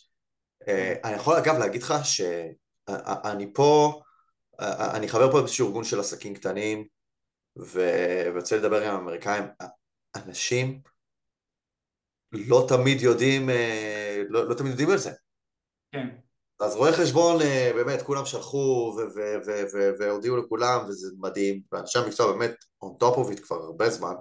[0.68, 4.00] אה, אני יכול אגב להגיד לך שאני פה,
[4.94, 6.86] אני חבר פה באיזשהו ארגון של עסקים קטנים,
[7.56, 9.44] ורוצה לדבר עם האמריקאים.
[10.16, 10.80] אנשים
[12.32, 15.12] לא תמיד יודעים, אה, לא, לא תמיד יודעים על זה.
[15.92, 16.08] כן.
[16.60, 18.96] אז רואי חשבון, אה, באמת, כולם שלחו
[19.98, 22.54] והודיעו לכולם, וזה מדהים, ואנשי המקצוע באמת
[22.84, 24.14] on top of it כבר הרבה זמן,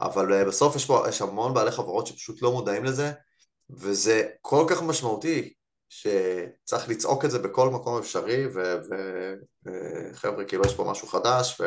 [0.00, 3.12] אבל אה, בסוף יש פה, יש המון בעלי חברות שפשוט לא מודעים לזה,
[3.72, 5.52] וזה כל כך משמעותי,
[5.88, 8.44] שצריך לצעוק את זה בכל מקום אפשרי,
[9.64, 11.60] וחבר'ה, כאילו יש פה משהו חדש,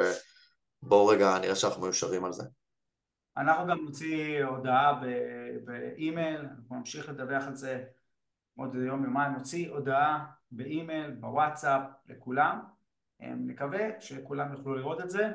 [0.84, 2.44] ובואו רגע נראה שאנחנו מיושרים על זה.
[3.38, 5.02] אנחנו גם נוציא הודעה
[5.64, 7.84] באימייל, אנחנו נמשיך לדווח על זה
[8.58, 12.60] עוד יום יומיים, נוציא הודעה באימייל, בוואטסאפ, לכולם,
[13.20, 15.30] נקווה שכולם יוכלו לראות את זה,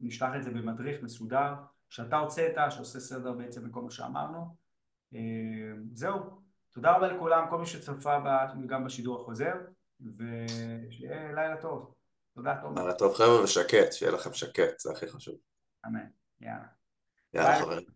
[0.00, 1.54] נשלח את זה במדריך מסודר,
[1.88, 4.56] שאתה הוצאת, שעושה סדר בעצם בכל מה שאמרנו,
[5.92, 6.40] זהו,
[6.72, 8.18] תודה רבה לכולם, כל מי שצפה
[8.66, 9.54] גם בשידור החוזר,
[10.00, 11.94] ושיהיה לילה טוב,
[12.34, 12.82] תודה תומר.
[12.82, 15.34] לילה טוב חבר'ה ושקט, שיהיה לכם שקט, זה הכי חשוב.
[15.86, 16.00] אמן.
[16.40, 16.66] יאללה.
[17.34, 17.86] יאללה חברים.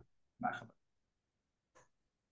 [0.41, 0.72] ביי חברים.